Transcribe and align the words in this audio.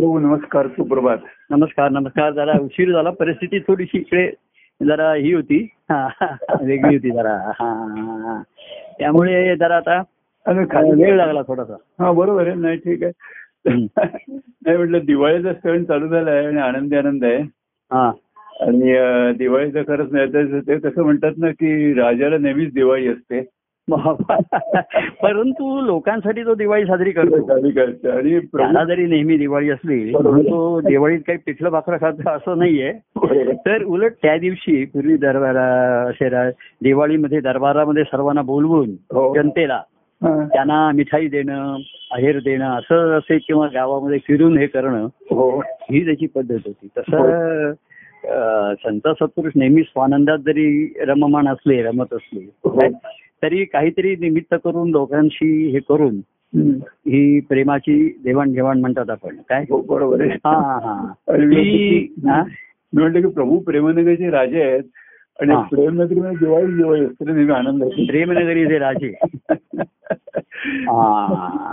प्रभू 0.00 0.18
नमस्कार 0.18 0.66
सुप्रभात. 0.68 1.18
नमस्कार 1.50 1.88
नमस्कार. 1.88 2.32
जरा 2.32 2.58
उशीर 2.60 2.92
झाला 2.92 3.10
परिस्थिती 3.10 3.58
थोडीशी 3.58 3.98
इकडे 3.98 4.32
जरा 4.86 5.14
ही 5.14 5.32
होती. 5.32 5.68
हा, 5.90 6.08
वेगळी 6.60 6.96
होती 6.96 7.10
जरा. 7.10 7.32
हा, 7.32 7.68
हा, 7.96 8.34
हा. 8.34 8.42
त्यामुळे 8.98 9.56
जरा 9.56 9.76
आता 9.76 10.02
वेळ 10.82 11.16
लागला 11.16 11.42
थोडासा. 11.42 12.04
हा 12.04 12.12
बरोबर 12.12 12.46
आहे. 12.46 12.56
नाही 12.56 12.76
ठीक 12.76 13.02
आहे. 13.02 13.12
नाही 14.66 14.76
म्हटलं 14.76 14.98
दिवाळीचा 15.04 15.52
सण 15.52 15.84
चालू 15.84 16.08
झाला 16.08 16.30
आहे 16.30 16.46
आणि 16.46 16.60
आनंदी 16.60 16.96
आनंद 16.96 17.24
आहे. 17.24 17.42
हा. 17.92 18.12
आणि 18.60 18.92
दिवाळीचं 19.38 19.82
खरंच 19.82 20.12
नाही 20.12 20.32
तर 20.32 20.60
ते 20.60 20.78
कसं 20.78 21.02
म्हणतात 21.02 21.32
ना 21.38 21.50
की 21.50 21.94
राजाला 21.94 22.38
नेहमीच 22.38 22.74
दिवाळी 22.74 23.08
असते. 23.08 23.40
परंतु 25.22 25.80
लोकांसाठी 25.80 26.44
तो 26.44 26.54
दिवाळी 26.54 26.84
साजरी 26.84 27.10
करतो 27.10 27.52
आणि 28.10 28.38
त्याला 28.38 28.84
जरी 28.84 29.06
नेहमी 29.06 29.36
दिवाळी 29.36 29.70
असली 29.70 30.12
तो 30.50 30.80
दिवाळीत 30.80 31.20
काही 31.26 31.38
पिठलं 31.38 31.70
भाकरं 31.70 31.96
खात 31.96 32.26
असं 32.26 32.58
नाहीये. 32.58 32.92
तर 33.66 33.82
उलट 33.84 34.12
त्या 34.22 34.36
दिवशी 34.38 34.84
पूर्वी 34.84 35.16
दरबारा 35.16 35.64
असे 36.10 36.28
रा- 36.28 36.50
दिवाळीमध्ये 36.82 37.40
दरबारामध्ये 37.40 38.04
सर्वांना 38.04 38.42
बोलवून 38.42 38.90
हो. 38.90 39.34
जनतेला 39.34 39.80
हा. 40.22 40.44
त्यांना 40.44 40.90
मिठाई 40.94 41.28
देणं 41.28 41.76
आहेर 42.10 42.38
देणं 42.38 42.78
असं 42.78 43.18
असे 43.18 43.38
किंवा 43.38 43.66
गावामध्ये 43.74 44.18
फिरून 44.26 44.58
हे 44.58 44.66
करणं 44.66 45.06
हो 45.30 45.60
ही 45.60 46.04
त्याची 46.04 46.26
पद्धत 46.26 46.58
होती 46.66 46.88
तसं 46.98 47.72
अं, 48.24 48.74
संत 48.74 49.08
सत्पुरुष 49.08 49.52
नेहमी 49.56 49.82
स्वानंदात 49.82 50.38
जरी 50.38 50.94
रममाण 51.00 51.48
असले 51.48 51.82
रमत 51.82 52.14
असले 52.14 52.40
हो. 52.64 52.78
तरी 53.42 53.64
काहीतरी 53.64 54.14
निमित्त 54.16 54.54
करून 54.64 54.90
लोकांशी 54.90 55.48
हे 55.70 55.78
करून. 55.88 56.20
ही 57.06 57.40
प्रेमाची 57.40 57.94
देवाणघेवाण 58.24 58.80
म्हणतात 58.80 59.10
आपण 59.10 59.36
काय 59.48 59.64
हो, 59.70 59.80
बरोबर 59.80 60.20
आहे 60.20 60.30
हा 60.44 60.52
हा 60.60 60.78
हा 60.84 61.36
मी 61.36 61.98
हा? 62.26 62.42
की- 62.42 63.30
प्रभू 63.30 63.58
प्रेमनगरचे 63.58 64.30
राजे 64.30 64.62
आहेत 64.62 64.82
आणि 65.38 65.52
हा. 65.54 65.60
प्रेमनगरीमध्ये 65.62 66.36
दिवाळी 66.38 66.66
दिवाळी 66.76 67.04
असते 67.04 67.24
नेहमी 67.24 67.52
आनंद 67.52 67.84
प्रेमनगरीचे 68.08 68.78
राजे 68.78 69.12
हा. 70.88 71.72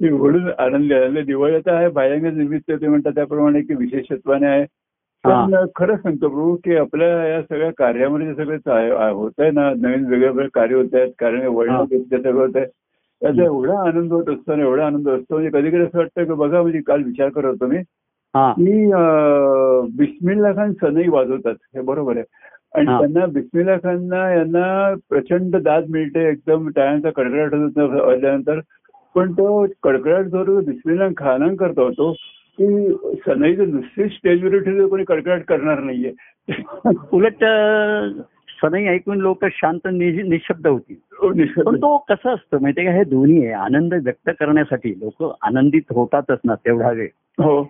म्हणून 0.00 0.48
आनंद 0.58 1.18
दिवाळी 1.18 1.54
आता 1.54 1.76
आहे 1.76 1.88
बाह्यांग 1.88 2.24
निमित्त 2.38 2.70
ते 2.72 2.88
म्हणतात 2.88 3.12
त्याप्रमाणे 3.14 3.60
की 3.60 3.74
विशेषत्वाने 3.74 4.46
आहे 4.46 4.64
पण 5.24 5.54
खरं 5.76 5.96
सांगतो 5.96 6.28
प्रभू 6.28 6.54
की 6.64 6.76
आपल्या 6.76 7.08
या 7.26 7.40
सगळ्या 7.42 7.70
कार्यामध्ये 7.78 8.26
जे 8.26 8.34
सगळं 8.34 9.10
होत 9.10 9.40
आहे 9.40 9.50
ना 9.50 9.68
नवीन 9.72 10.04
वेगळे 10.06 10.28
वेगळे 10.28 10.46
कार्य 10.54 10.74
होत 10.74 10.94
आहेत 10.94 11.10
कार्य 11.18 11.46
वळण 11.48 11.84
सगळं 11.84 12.32
होत 12.34 12.56
आहे. 12.56 12.64
त्याचा 13.22 13.42
एवढा 13.44 13.78
आनंद 13.80 14.12
होत 14.12 14.28
असतो 14.28 14.52
एवढा 14.60 14.86
आनंद 14.86 15.08
असतो 15.08 15.34
म्हणजे 15.34 15.50
कधी 15.50 15.70
कधी 15.70 15.82
असं 15.82 15.98
वाटतं 15.98 16.24
की 16.24 16.32
बघा 16.32 16.62
म्हणजे 16.62 16.80
काल 16.86 17.02
विचार 17.04 17.28
करत 17.28 17.50
होतो 17.50 17.66
मी 17.66 17.78
की 18.34 18.90
बिस्मिल्ला 19.96 20.52
खान 20.52 20.72
सनई 20.80 21.08
वाजवतात 21.08 21.54
हे 21.74 21.80
बरोबर 21.82 22.16
आहे. 22.16 22.24
आणि. 22.74 22.86
त्यांना 22.86 23.26
बिस्मिल्ला 23.32 23.76
खानना 23.82 24.28
यांना 24.30 24.94
प्रचंड 25.10 25.56
दाद 25.62 25.88
मिळते 25.90 26.28
एकदम 26.28 26.68
टाळ्यांचा 26.68 27.10
कडकडाट 27.16 27.54
होत 27.54 27.78
वाजल्यानंतर 27.78 28.60
पण 29.14 29.32
तो 29.32 29.64
कडकडाट 29.82 30.26
जो 30.26 30.60
बिस्मिल्ला 30.60 31.08
खाना 31.16 31.54
करता 31.58 31.82
होतो 31.82 32.12
की 32.60 32.92
सनईचं 33.26 33.70
नुसते 33.70 34.08
स्टेजवर 34.08 34.58
ठेवलं 34.58 34.88
कोणी 34.88 35.04
कडकडाट 35.04 35.44
करणार 35.44 35.78
नाहीये. 35.78 36.12
उलट 37.12 37.44
सनई 38.48 38.84
ऐकून 38.84 39.18
लोक 39.18 39.44
शांत 39.44 39.80
निशब्द 39.86 40.66
होती 40.66 41.02
निश्चित- 41.22 41.66
पण 41.66 41.76
तो 41.76 41.96
कसं 41.96 42.34
असतं 42.34 42.60
माहितीये 42.60 42.86
का? 42.86 42.92
हे 42.92 43.04
दोन्ही 43.04 43.44
आहे. 43.44 43.54
आनंद 43.54 43.94
व्यक्त 43.94 44.30
करण्यासाठी 44.40 45.00
लोक 45.00 45.36
आनंदित 45.42 45.82
होतातच 45.90 46.38
ना 46.44 46.54
तेवढा 46.54 46.90
वेळ. 46.90 47.08
हो. 47.38 47.62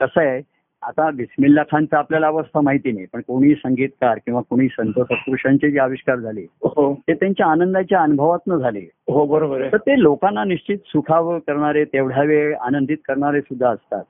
कसं 0.00 0.20
आहे 0.20 0.42
आता 0.82 1.10
बिस्मिल्ला 1.10 1.62
खानचं 1.62 1.96
आपल्याला 1.96 2.26
अवस्था 2.26 2.60
माहिती 2.60 2.92
नाही 2.92 3.06
पण 3.12 3.20
कोणी 3.20 3.54
संगीतकार 3.54 4.18
किंवा 4.18 4.40
कोणी 4.40 4.68
संत 4.68 4.92
सत्पुरुषांचे 4.92 5.70
जे 5.70 5.78
आविष्कार 5.78 6.16
झाले 6.16 6.40
हो. 6.40 6.94
ते 7.08 7.14
त्यांच्या 7.14 7.46
आनंदाच्या 7.46 8.00
अनुभवातनं 8.02 8.56
झाले. 8.56 8.80
हो 9.08 9.24
बरोबर 9.26 9.66
तर 9.72 9.76
ते 9.76 10.02
लोकांना 10.02 10.44
निश्चित 10.44 10.78
सुखावं 10.86 11.38
करणारे 11.38 11.84
तेवढ्या 11.84 12.22
वेळ 12.22 12.54
आनंदित 12.56 12.96
करणारे 13.08 13.40
सुद्धा 13.40 13.68
असतात. 13.68 14.02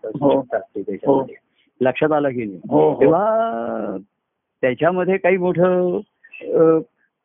हो. 1.07 1.27
लक्षात 1.81 2.13
आलं 2.13 2.29
की 2.29 2.45
नाही? 2.45 2.61
हो 2.71 2.91
हो. 2.91 3.01
तेव्हा 3.01 3.97
त्याच्यामध्ये 4.61 5.17
काही 5.17 5.37
मोठं 5.37 5.99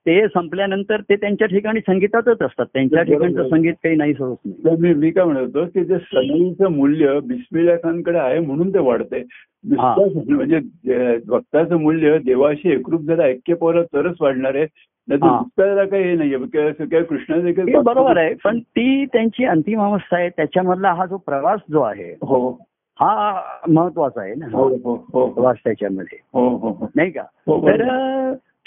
ते 0.08 0.28
संपल्यानंतर 0.28 1.02
ते 1.02 1.16
त्यांच्या 1.16 1.48
ठिकाणी 1.48 1.80
संगीतातच 1.80 2.42
असतात. 2.42 2.66
त्यांच्या. 2.74 3.04
ठिकाणचं 3.04 3.50
संगीत 3.50 3.74
काही 3.74 3.96
नाही 3.96 4.14
होत 4.20 4.38
नाही. 4.46 4.76
मी 4.80 4.94
मी 4.94 5.12
काय 5.12 5.24
म्हणत 5.24 5.40
होतो 5.40 5.66
की 5.66 5.84
ते 5.84 5.98
सनईचं 5.98 6.72
मूल्य 6.72 7.20
बिस्मिल्ला 7.24 7.76
खानकडे 7.76 8.18
आहे 8.18 8.40
म्हणून 8.40 8.70
ते. 8.70 9.24
बिस्मिल्ला 9.70 10.36
म्हणजे 10.36 10.60
भक्ताचं 11.28 11.76
मूल्य 11.76 12.18
देवाशी 12.18 12.72
एकरूप 12.72 13.02
जर 13.02 13.20
ऐक्य 13.20 13.54
पावलं 13.54 13.84
तरच 13.84 14.16
वाढणार 14.20 14.56
आहे. 14.56 14.66
नाही 15.08 15.88
काही 15.88 16.04
हे 16.04 16.86
काय 16.86 17.04
कृष्णा 17.04 17.38
देखील 17.38 17.76
बरोबर 17.76 18.18
आहे. 18.18 18.34
पण 18.44 18.60
ती 18.60 19.06
त्यांची 19.06 19.46
अंतिम 19.46 19.82
अवस्था 19.82 20.18
आहे. 20.18 20.30
त्याच्यामधला 20.30 20.94
हा 20.94 21.06
जो 21.06 21.18
प्रवास 21.18 21.60
जो 21.72 21.82
आहे 21.82 22.12
हो. 22.12 22.52
हा 23.00 23.42
महत्त्वाचा 23.70 24.22
आहे 24.22 24.36
ना. 24.36 24.46
हो 24.52 24.68
हो 24.84 25.06
हो 25.14 25.28
प्रवास 25.28 25.58
त्याच्यामध्ये. 25.64 26.18
हो 26.34 26.50
हो 26.50 26.70
हो. 26.70 26.88
नाही 26.96 27.12
का? 27.12 27.22
तर 27.50 27.84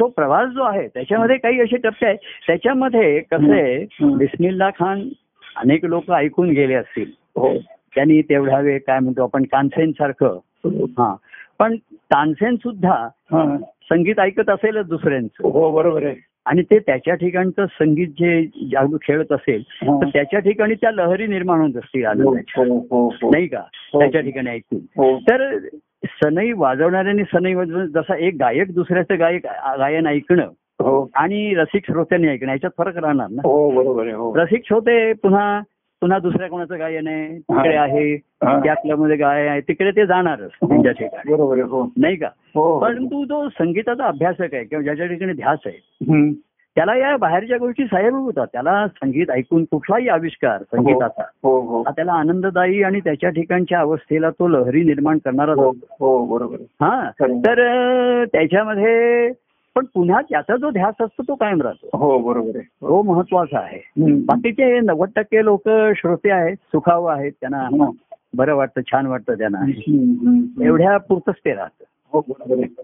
तो 0.01 0.09
प्रवास 0.09 0.49
जो 0.49 0.63
आहे 0.63 0.89
त्याच्यामध्ये 0.89 1.37
काही 1.37 1.61
असे 1.61 1.77
टप्पे 1.77 2.07
आहेत. 2.07 2.19
त्याच्यामध्ये 2.47 3.21
कसं 3.21 3.53
आहे 3.53 3.83
हं. 3.83 4.19
बिस्मिल्ला 4.19 4.71
खान 4.71 5.09
अनेक 5.57 5.85
लोक 5.85 6.11
ऐकून 6.11 6.51
गेले 6.51 6.75
असतील. 6.75 7.11
हो. 7.37 7.55
त्यांनी 7.95 8.23
तेवढ्या 8.23 8.61
वेळ 8.61 8.79
काय 8.87 8.99
म्हणतो 8.99 9.23
आपण 9.23 9.43
कानसेन 9.43 9.93
सारखं. 9.93 10.39
हा. 10.67 11.15
पण 11.59 11.77
तानसेन 11.95 12.57
सुद्धा 12.57 13.09
हा. 13.33 13.57
संगीत 13.83 14.21
ऐकत 14.21 14.51
असेलच 14.51 14.87
दुसऱ्यांचं. 14.87 15.49
हो 15.49 15.73
बरोबर 15.73 16.07
आहे. 16.07 16.15
आणि 16.47 16.63
ते 16.63 16.79
त्याच्या 16.79 17.15
ठिकाणचं 17.15 17.67
संगीत 17.67 18.09
जे 18.09 18.45
जादू 18.45 18.97
खेळत 19.03 19.33
असेल 19.33 19.63
हा. 19.71 20.01
तर 20.03 20.09
त्याच्या 20.09 20.41
ठिकाणी 20.41 20.75
त्या 20.75 20.91
लहरी 20.91 21.27
निर्माण 21.27 21.61
होत 21.61 21.77
असतील 21.77 22.07
हो 22.07 22.35
हो 22.35 22.79
हो 22.91 23.09
हो. 23.09 23.31
नाही 23.31 23.47
का? 23.47 23.63
हो. 23.93 24.01
त्याच्या 24.01 24.21
ठिकाणी 24.21 24.51
ऐकून. 24.51 24.79
हो. 24.97 25.19
तर 25.19 25.59
सनई 26.05 26.53
वाजवणाऱ्याने 26.53 27.23
सनई 27.23 27.55
वाजवून 27.55 27.87
जसा 27.87 28.17
एक 28.17 28.37
गायक 28.41 28.75
दुसऱ्याचं 28.75 29.19
गायक 29.19 29.47
गायन 29.79 30.07
ऐकणं 30.07 30.47
हो. 30.81 31.11
आणि 31.15 31.55
रसिक 31.55 31.83
श्रोत्यांनी 31.87 32.29
ऐकणं 32.29 32.53
याच्यात 32.53 32.71
फरक 32.79 32.97
राहणार 32.97 33.27
ना? 33.31 33.41
हो 33.45 33.71
बरोबर 33.71 34.09
हो. 34.09 34.37
रसिक 34.37 34.63
श्रोते 34.65 35.13
पुन्हा 35.13 35.61
पुन्हा 36.01 36.19
दुसऱ्या 36.19 36.49
कोणाचं 36.49 36.79
गायन 36.79 37.09
आहे? 37.09 37.39
तिकडे 37.39 37.77
आहे. 37.77 38.17
त्या 38.43 38.75
क्लबमध्ये 38.75 39.17
गाय 39.17 39.49
आहे 39.49 39.61
तिकडे 39.61 39.91
ते 39.91 40.07
जाणारच 40.07 40.51
त्यांच्या 40.69 40.93
ठिकाणी. 40.93 41.33
बरोबर 41.33 41.59
हो. 41.59 41.93
नाही 41.97 42.17
का? 42.17 42.27
परंतु 42.81 43.25
जो 43.25 43.49
संगीताचा 43.49 44.05
अभ्यासक 44.05 44.55
आहे 44.55 44.65
किंवा 44.65 44.83
ज्याच्या 44.83 45.07
ठिकाणी 45.07 45.33
ध्यास 45.33 45.59
आहे. 45.67 45.79
त्याला 46.77 46.95
या 46.97 47.17
बाहेरच्या 47.17 47.57
गोष्टी 47.59 47.85
साहेब 47.85 48.15
होतात 48.15 48.47
त्याला 48.47 48.87
संगीत 48.87 49.31
ऐकून 49.31 49.65
कुठलाही 49.65 50.09
आविष्कार 50.09 50.63
संगीताचा 50.63 51.23
हो 51.43 51.59
हो 51.61 51.81
हा 51.83 51.91
त्याला 51.91 52.13
आनंददायी 52.13 52.83
आणि 52.83 53.01
त्याच्या 53.01 53.31
ठिकाणच्या 53.31 53.81
अवस्थेला 53.81 54.31
तो 54.31 54.49
लहरी 54.49 54.83
निर्माण 54.83 55.19
करणारच 55.19 55.59
हो 55.59 56.17
हो. 56.27 56.39
हा. 56.81 57.11
तर 57.21 58.25
त्याच्यामध्ये 58.25 59.31
पण 59.77 59.85
पुन्हा 59.95 60.21
त्याचा 60.21 60.57
जो 60.57 60.71
ध्यास 60.71 60.95
असतो 61.01 61.23
तो 61.23 61.35
कायम 61.35 61.63
राहतो 61.63 61.97
हो 61.99 62.19
बरोबर 62.19 62.57
आहे 62.57 62.65
तो 62.81 63.03
महत्त्वाचा 63.03 63.59
आहे. 63.59 63.81
बाकीचे 64.25 64.79
नव्वद 64.81 65.09
टक्के 65.17 65.45
लोक 65.45 65.69
श्रोते 65.97 66.31
आहेत 66.31 66.57
सुखावं 66.73 67.13
आहेत 67.13 67.33
त्यांना 67.41 67.59
हा. 67.59 67.91
बरं 68.37 68.55
वाटतं 68.55 68.81
छान 68.81 69.07
वाटतं 69.07 69.35
त्यांना. 69.35 69.65
एवढ्या 70.67 70.97
पुरतच 70.99 71.35
ते 71.45 71.55
राहतं 71.55 71.85
हो 72.13 72.23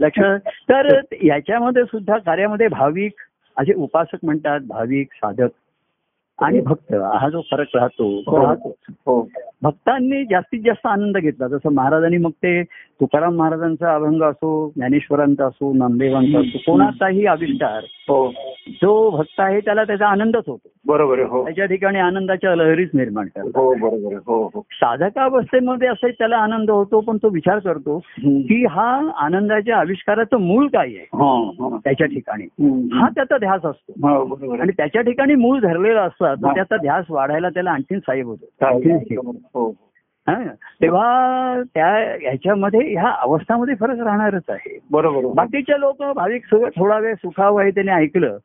लक्ष 0.01 0.21
तर 0.69 1.01
याच्यामध्ये 1.23 1.85
सुद्धा 1.85 2.17
कार्यामध्ये 2.17 2.69
भाविक 2.69 3.13
असे 3.57 3.75
उपासक 3.75 4.19
म्हणतात 4.23 4.61
भाविक 4.61 5.13
साधक. 5.13 5.49
आणि 6.43 6.61
भक्त 6.61 6.95
हा 6.95 7.29
जो 7.29 7.41
फरक 7.41 7.67
राहतो 7.75 8.21
राहतो. 8.47 8.75
हो. 8.91 9.29
भक्तांनी 9.63 10.25
जास्तीत 10.25 10.61
जास्त 10.67 10.87
आनंद 10.87 11.17
घेतला. 11.17 11.49
जसं 11.49 11.73
महाराजांनी 11.73 12.17
मग 12.17 12.31
ते 12.31 12.63
तुकाराम 13.01 13.37
महाराजांचा 13.37 13.95
अभंग 13.95 14.23
असो 14.23 14.73
ज्ञानेश्वरांचा 14.77 15.47
असो 15.47 15.73
नामदेवांचा 15.73 16.39
असो 16.39 16.59
कोणाचाही 16.59 17.27
आविष्कार 17.27 17.85
हो. 18.09 18.33
जो 18.69 19.11
भक्त 19.11 19.41
आहे 19.41 19.61
त्याला 19.61 19.85
त्याचा 19.85 20.07
आनंदच 20.07 20.43
होतो. 20.47 20.69
बरोबर 20.87 21.19
हो. 21.19 21.45
त्याच्या 21.45 21.65
ठिकाणी 21.65 21.99
आनंदाच्या 21.99 22.55
लहरीच 22.55 22.91
निर्माण 22.95 23.27
करतात. 23.27 23.51
हो 23.57 23.75
हो 23.75 24.51
हो. 24.55 24.67
साधकावस्थेमध्ये 24.73 25.89
असे 25.89 26.11
त्याला 26.11 26.37
आनंद 26.37 26.71
होतो 26.71 27.01
पण 27.01 27.17
तो 27.17 27.29
विचार 27.29 27.59
करतो. 27.59 27.99
की 28.19 28.67
हा 28.71 29.11
आनंदाच्या 29.17 29.77
आविष्काराचं 29.77 30.37
मूळ 30.37 30.67
काय 30.67 30.87
आहे? 30.87 31.07
हा, 31.13 31.51
हा. 31.51 31.77
त्याच्या 31.85 32.07
ठिकाणी. 32.07 32.45
हा 32.93 33.09
त्याचा 33.09 33.39
ध्यास 33.39 33.65
असतो. 33.65 34.09
हो 34.09 34.57
आणि 34.57 34.73
त्याच्या 34.77 35.03
ठिकाणी 35.03 35.35
मूळ 35.35 35.61
धरलेला 35.61 36.03
असला 36.25 36.43
तर 36.43 36.49
हा. 36.49 36.55
त्याचा 36.55 36.77
ध्यास 36.77 37.05
वाढायला 37.11 37.49
त्याला 37.49 37.71
आणखीन 37.71 37.99
साहेब 37.99 38.27
होतो. 38.27 38.47
हे. 40.29 40.45
तेव्हा 40.83 41.63
त्या 41.75 42.15
ह्याच्यामध्ये 42.21 42.81
ह्या 42.93 43.15
अवस्थामध्ये 43.21 43.75
फरक 43.75 43.99
राहणारच 44.01 44.43
आहे. 44.49 44.79
बरोबर. 44.91 45.25
आहे. 45.25 45.33
बाकीचे 45.35 45.81
लोक 45.81 46.03
भाविक 46.03 46.45
थोडा 46.53 46.99
वेळ 46.99 47.15
सुखावं 47.15 47.63
आहे 47.63 47.71
त्याने 47.71 47.93
ऐकलं. 47.93 48.39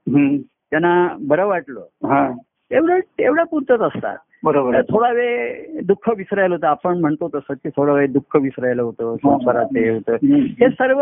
त्यांना 0.71 1.17
बरं 1.21 1.45
वाटलं. 1.45 1.79
हा. 1.79 2.37
एवढं 2.71 2.99
तेवढ्या 2.99 3.45
पुरतच 3.45 3.79
असतात. 3.79 4.17
बरोबर. 4.43 4.81
थोडा 4.81 5.09
वेळ 5.11 5.79
दुःख 5.83 6.09
विसरायला 6.17 6.55
होतं 6.55 6.67
आपण 6.67 6.97
म्हणतो 6.97 7.27
तसं 7.35 7.53
की 7.53 7.69
थोडा 7.69 7.93
वेळ 7.93 8.11
दुःख 8.11 8.35
विसरायला 8.35 8.81
होतं 8.81 9.15
संसारात 9.15 9.65
हे 9.77 9.89
होतं. 9.89 10.15
हे 10.59 10.69
सर्व 10.69 11.01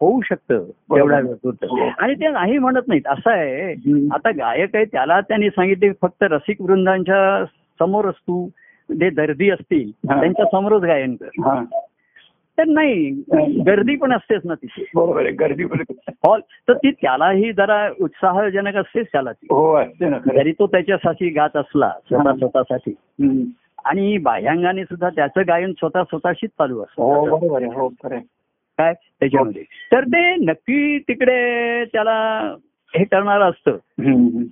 होऊ 0.00 0.20
शकतं. 0.24 0.64
एवढा 0.96 1.18
वेळ 1.18 1.34
होतं 1.44 1.88
आणि 1.98 2.14
ते 2.14 2.28
नाही 2.28 2.58
म्हणत 2.58 2.88
नाहीत 2.88 3.06
असं 3.06 3.30
आहे. 3.30 3.72
आता 4.12 4.30
गायक 4.30 4.76
आहे 4.76 4.84
त्याला 4.84 5.20
त्यांनी 5.20 5.48
सांगितले 5.50 5.90
फक्त 6.02 6.22
रसिक 6.22 6.60
वृंदांच्या 6.60 7.44
समोरच 7.78 8.14
तू 8.14 8.48
जे 8.88 9.10
दर्दी 9.10 9.50
असतील 9.50 9.90
हा. 10.10 10.20
त्यांच्या 10.20 10.44
समोरच 10.44 10.82
गायन 10.82 11.14
कर 11.14 11.26
हा. 11.26 11.62
तर 12.60 12.66
नाही. 12.66 13.10
गर्दी 13.66 13.96
पण 13.96 14.12
असतेच 14.12 14.40
ना 14.44 14.54
तिथे. 14.54 14.84
बरोबर 14.94 15.22
आहे 15.22 15.30
गर्दी 15.30 15.64
पण 15.64 15.82
हॉल 16.26 16.40
तर 16.68 16.72
ती 16.72 16.90
त्यालाही 16.90 17.52
जरा 17.52 17.88
उत्साहजनक 18.00 18.76
असतेच 18.76 19.06
त्याला 19.12 19.32
ती 19.32 19.46
हो 19.50 19.72
असते 19.74 20.08
ना 20.08 20.18
जरी 20.18 20.52
तो 20.52 20.66
त्याच्यासाठी 20.66 21.30
गात 21.30 21.56
असला 21.56 21.88
स्वतः 21.88 22.30
हा. 22.30 22.36
स्वतःसाठी. 22.36 22.94
आणि 23.84 24.18
बाह्यांगाने 24.18 24.84
सुद्धा 24.84 25.08
त्याचं 25.08 25.42
गायन 25.48 25.72
स्वतः 25.72 26.02
स्वतःशीच 26.02 26.50
चालू 26.50 26.74
हो 26.76 26.82
असतं 26.82 27.30
बरोबर 27.30 27.62
आहे 27.62 27.72
हो 27.74 27.88
खरं 27.88 28.14
आहे. 28.14 28.24
काय? 28.78 28.94
त्याच्यामध्ये. 29.20 29.62
तर 29.92 30.04
ते 30.04 30.34
नक्की 30.34 30.98
तिकडे 30.98 31.84
त्याला 31.84 32.54
हे 32.94 33.04
करणार 33.04 33.40
असतं. 33.40 33.76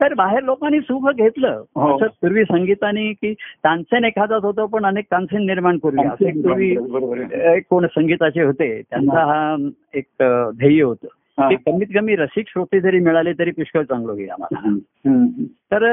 तर 0.00 0.14
बाहेर 0.14 0.43
लोकांनी 0.43 0.81
सुख 0.81 1.08
घेतलं 1.11 1.62
हो. 1.76 1.96
असं 1.96 2.06
पूर्वी 2.23 2.44
संगीताने 2.44 3.12
की 3.12 3.32
तानसेन 3.64 4.05
एखादाच 4.05 4.43
होतं 4.43 4.67
पण 4.67 4.85
अनेक 4.87 5.05
तानसेन 5.05 5.46
निर्माण 5.46 5.79
करूया 5.79 6.11
असे 6.11 6.31
पूर्वी 6.43 6.70
एक 7.56 7.62
कोण 7.70 7.87
संगीताचे 7.87 8.43
होते 8.43 8.81
त्यांचा 8.82 9.25
हा 9.25 9.56
एक 9.94 10.23
अ, 10.23 10.50
ध्येय 10.50 10.82
होतं 10.82 11.08
हा. 11.38 11.49
की 11.49 11.56
कमीत 11.56 11.87
कमी 11.94 12.17
रसिक 12.17 12.49
श्रोते 12.49 12.81
जरी 12.81 12.99
मिळाले 12.99 13.32
तरी 13.32 13.50
पुष्कळ 13.50 13.82
चांगलं 13.82 14.12
होईल 14.12 14.31
आम्हाला. 14.31 14.76
तर 15.73 15.85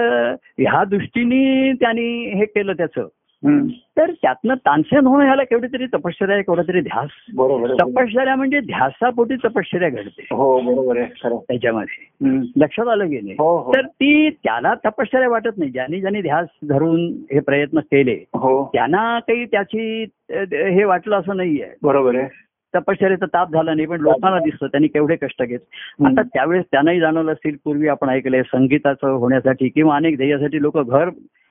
ह्या 0.60 0.84
दृष्टीने 0.84 1.74
त्यांनी 1.74 2.26
हे 2.36 2.46
केलं 2.46 2.74
त्याचं. 2.74 3.08
तर 3.44 4.12
त्यातनं 4.12 4.56
तानसेन 4.56 5.06
होणं 5.08 5.26
ह्याला 5.26 5.44
केवढी 5.44 5.68
तरी 5.68 5.86
तपश्चर्या 5.86 6.36
आहे 6.36 6.44
केवढा 6.44 6.62
तरी 6.68 6.82
ध्यास. 6.82 7.10
बरोबर. 7.36 7.74
तपश्चर्या 7.82 8.36
म्हणजे 8.36 8.60
ध्यासापोटी 8.60 9.36
तपश्चर्या 9.36 9.90
घडते. 9.90 10.28
हो 10.32 10.60
बरोबर 10.62 10.98
आहे. 10.98 11.38
त्याच्यामध्ये. 11.38 12.40
लक्षात 12.56 12.88
आलं 12.88 13.10
गेले 13.10 13.32
हो 13.32 13.58
हो. 13.58 13.74
तर 13.76 13.82
ती 13.82 14.30
त्याला 14.30 14.74
तपश्चर्या 14.86 15.30
वाटत 15.30 15.58
नाही. 15.58 15.72
ज्यांनी 15.72 16.00
ज्यांनी 16.00 16.22
ध्यास 16.22 16.48
धरून 16.70 17.06
हे 17.32 17.40
प्रयत्न 17.40 17.80
केले 17.80 18.18
हो. 18.34 18.70
त्यांना 18.74 19.20
काही 19.20 19.46
त्याची 19.46 20.06
हे 20.54 20.84
वाटलं 20.84 21.16
असं 21.16 21.38
नाहीये. 21.38 21.70
बरोबर 21.84 22.16
आहे. 22.16 22.28
तपश्चर्याचा 22.76 23.26
ताप 23.26 23.52
झाला 23.52 23.74
नाही 23.74 23.88
पण 23.88 24.02
लोकांना 24.02 24.40
दिसतं 24.40 24.68
त्यांनी 24.68 24.88
केवढे 24.88 25.16
कष्ट 25.16 25.44
घेत. 25.44 25.60
आता 26.06 26.22
त्यावेळेस 26.22 26.66
त्यांनाही 26.72 27.00
जाणवलं 27.00 27.32
असेल 27.32 27.56
पूर्वी 27.64 27.88
आपण 27.88 28.10
ऐकलंय 28.10 28.42
संगीताचं 28.44 29.08
होण्यासाठी 29.08 29.70
किंवा 29.70 29.96
अनेक 29.96 30.18
ध्येयासाठी 30.18 30.62
लोक 30.62 30.78
घर 30.78 31.10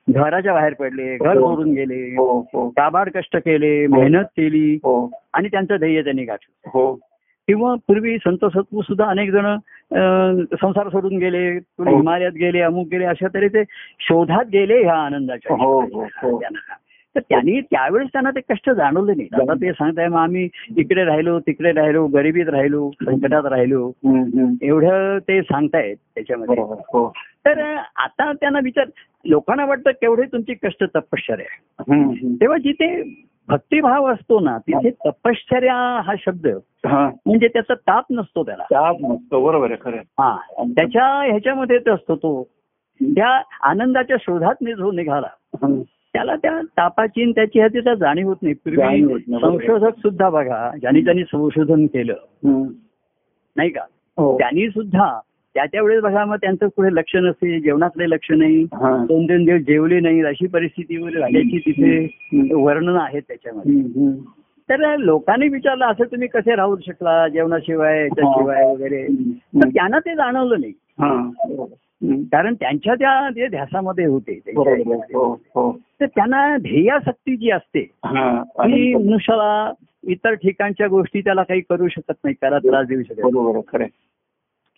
घराच्या 0.08 0.52
बाहेर 0.52 0.74
पडले 0.74 1.16
घर 1.16 1.36
हो. 1.36 1.48
सोडून 1.48 1.72
गेले 1.74 2.00
हो 2.16 2.38
हो. 2.52 2.68
काबाड 2.68 3.08
कष्ट 3.14 3.36
केले 3.36 3.86
मेहनत 3.86 4.24
केली 4.36 4.74
हो. 4.74 5.10
आणि 5.32 5.48
त्यांचं 5.48 5.76
ध्येय 5.76 6.02
त्यांनी 6.02 6.24
गाठलं. 6.24 6.70
हो. 6.70 6.94
किंवा 7.48 7.74
पूर्वी 7.88 8.16
संत 8.18 8.44
सत्पू 8.44 8.82
सुद्धा 8.82 9.04
अनेक 9.04 9.30
जण 9.30 9.56
संसार 10.60 10.88
सोडून 10.88 11.16
गेले 11.18 11.58
कुणी 11.58 11.90
हो. 11.90 11.96
हिमालयात 11.96 12.32
गेले 12.32 12.60
अमुक 12.60 12.88
गेले 12.88 13.04
अशा 13.04 13.26
तरी 13.34 13.48
ते 13.48 13.62
शोधात 14.00 14.44
गेले 14.52 14.82
ह्या 14.82 14.94
आनंदाच्या 14.94 15.56
हो, 15.56 15.80
हो, 15.80 16.04
हो. 16.22 16.38
तर 17.14 17.20
त्यांनी 17.20 17.61
त्यावेळेस 17.61 18.08
त्यांना 18.12 18.31
ते 18.31 18.40
कष्ट 18.40 18.70
जाणवले 18.70 19.12
नाही 19.14 19.28
आता 19.32 19.55
ते 19.55 19.72
सांगताय 19.72 20.08
मग 20.08 20.16
आम्ही 20.16 20.49
इकडे 20.76 21.05
राहिलो 21.05 21.38
तिकडे 21.40 21.72
राहिलो 21.72 22.06
गरिबीत 22.06 22.49
राहिलो 22.49 22.90
संकटात 23.02 23.44
राहिलो. 23.44 23.93
एवढं 24.62 25.19
ते 25.19 25.43
सांगतायत 25.43 25.96
त्याच्यामध्ये. 26.14 26.55
बरोबर 26.55 26.75
हो 26.93 27.12
तर 27.46 27.76
आता 27.96 28.32
त्यांना 28.32 28.58
विचार 28.64 28.84
लोकांना 29.25 29.64
वाटतं 29.64 29.90
केवढे 29.90 30.22
तुमची 30.22 30.55
कष्ट 30.55 30.84
तपश्चर्या. 30.94 31.46
आहे. 31.78 32.34
तेव्हा 32.34 32.58
जिथे 32.58 33.02
भक्तिभाव 33.49 34.12
असतो 34.12 34.40
ना 34.40 34.58
तिथे 34.58 34.90
तपश्चर्या 34.90 36.00
हा 36.05 36.14
शब्द 36.19 36.46
हा. 36.87 37.10
म्हणजे 37.26 37.49
त्याचा 37.49 37.75
ताप 37.75 38.05
नसतो 38.10 38.44
त्याला. 38.44 38.62
ताप 38.62 38.96
नसतो 39.00 39.44
बरोबर 39.44 39.70
आहे 39.70 39.76
खरं. 39.81 39.96
हा. 39.96 40.37
त्याच्या 40.62 41.06
ह्याच्यामध्येच 41.22 41.88
असतो 41.88 42.17
तो. 42.17 42.49
त्या 43.00 43.43
आनंदाच्या 43.62 44.17
शोधात 44.20 44.55
नि- 44.62 44.75
जो 44.75 44.93
निघाला. 44.93 45.28
त्याला 46.14 46.34
त्या 46.37 46.61
तापाची 46.76 47.31
त्याची 47.32 47.58
ह्याची 47.58 47.81
त्या 47.81 47.94
जाणीव 47.94 48.26
होत 48.28 48.43
नाही 48.43 48.55
पूर्वी. 48.55 49.05
संशोधक 49.40 49.99
सुद्धा 49.99 50.28
बघा 50.31 50.70
ज्यांनी 50.81 51.00
त्यांनी 51.00 51.22
संशोधन 51.25 51.87
केलं. 51.87 52.14
नाही 53.56 53.70
का 53.70 53.81
हो 54.19 54.37
त्यांनी 54.38 54.69
सुद्धा 54.69 55.19
त्या 55.55 55.64
त्या 55.64 55.82
वेळेस 55.82 56.02
बघा 56.02 56.25
मग 56.25 56.37
त्यांचं 56.37 56.69
पुढे 56.76 56.88
लक्ष 56.93 57.16
नसेल 57.16 57.61
जेवणाकडे 57.62 58.08
लक्ष 58.11 58.31
नाही. 58.31 58.62
दोन 58.75 59.26
दोन 59.26 59.44
दिवस 59.44 59.61
जेवले 59.61 60.00
नाही 60.00 60.22
अशी 60.25 60.46
परिस्थिती 60.46 60.96
वगैरे 60.96 61.20
झाल्याची 61.20 61.58
तिथे. 61.58 62.55
वर्णन 62.55 62.96
आहेत 62.96 63.22
त्याच्यामध्ये. 63.28 64.10
तर 64.69 64.96
लोकांनी 64.99 65.49
विचारलं 65.49 65.84
असं 65.84 66.05
तुम्ही 66.05 66.28
कसे 66.28 66.55
राहू 66.56 66.76
शकला 66.87 67.28
जेवणाशिवाय 67.28 68.00
याच्याशिवाय 68.02 68.64
वगैरे 68.72 69.06
तर. 69.06 69.69
त्यांना 69.69 69.99
ते 69.99 70.14
जाणवलं 70.14 70.60
नाही. 70.60 70.72
कारण 72.12 72.54
त्यांच्या 72.54 72.94
त्या 72.94 73.46
ध्यासामध्ये 73.48 74.04
होते. 74.04 74.40
हो 74.46 75.34
हो 75.34 75.78
तर 76.00 76.06
त्यांना 76.06 76.56
ध्येयासक्ती 76.56 77.36
जी 77.36 77.50
असते 77.50 77.84
ती 78.44 78.94
मनुष्याला 78.94 79.72
इतर 80.04 80.32
ठिकाणच्या 80.32 80.86
गोष्टी 80.86 81.20
त्याला 81.20 81.42
काही 81.42 81.60
करू 81.60 81.88
शकत 81.88 82.12
नाही 82.24 82.34
त्याला 82.40 82.58
त्रास 82.58 82.86
देऊ 82.86 83.02
शकत. 83.02 83.82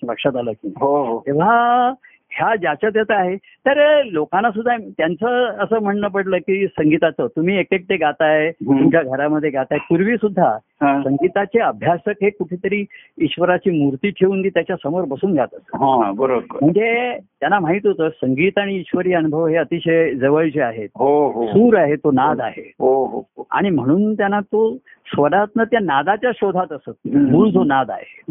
लक्षात 0.02 0.37
आलं 0.37 0.52
की? 0.52 0.73
हो 0.81 1.05
हो 1.05 1.23
तेव्हा 1.26 1.93
ह्या 2.37 2.56
ज्याच्या 2.56 2.91
त्याचा 2.91 3.15
आहे. 3.15 3.37
तर 3.37 4.03
लोकांना 4.05 4.50
सुद्धा 4.50 4.77
त्यांचं 4.77 5.44
असं 5.44 5.83
म्हणणं 5.83 6.09
पडलं 6.09 6.37
की 6.38 6.67
संगीताचं. 6.67 7.27
तुम्ही 7.27 7.59
एक 7.59 7.67
एकटे 7.73 7.97
गाताय. 7.97 8.50
तुमच्या 8.50 9.03
घरामध्ये 9.03 9.50
गाताय. 9.50 9.79
पूर्वी 9.79 10.17
सुद्धा. 10.17 10.59
संगीताचे 10.83 11.59
अभ्यासक 11.59 12.23
हे 12.23 12.31
कुठेतरी 12.31 12.85
ईश्वराची 13.21 13.85
मूर्ती 13.85 14.11
ठेवून 14.11 14.44
ती 14.44 14.49
त्याच्यासमोर 14.49 15.05
बसून 15.05 15.33
गात 15.33 15.47
असत. 15.53 15.77
हा 15.77 16.12
बरोबर. 16.12 16.59
म्हणजे 16.61 17.19
त्यांना 17.41 17.61
माहीत 17.61 17.81
होतं 17.85 18.09
संगीत 18.09 18.59
आणि 18.59 18.77
ईश्वरी 18.77 19.12
अनुभव 19.12 19.47
हे 19.47 19.56
अतिशय 19.56 20.15
जवळचे 20.15 20.61
आहेत 20.61 20.89
हो 20.97 21.31
हो. 21.31 21.47
सूर 21.47 21.77
आहे 21.79 21.97
तो 21.97 22.11
नाद 22.11 22.41
आहे. 22.41 22.73
हो 22.79 23.27
आणि 23.50 23.71
म्हणून 23.71 24.15
त्यांना 24.15 24.41
तो 24.41 24.77
स्वरातनं 25.06 25.65
त्या 25.65 25.81
नादाच्या 25.82 26.31
शोधात 26.35 26.73
असत. 26.73 27.09
मूळ 27.15 27.49
जो 27.49 27.65
नाद 27.65 27.91
आहे. 27.91 28.23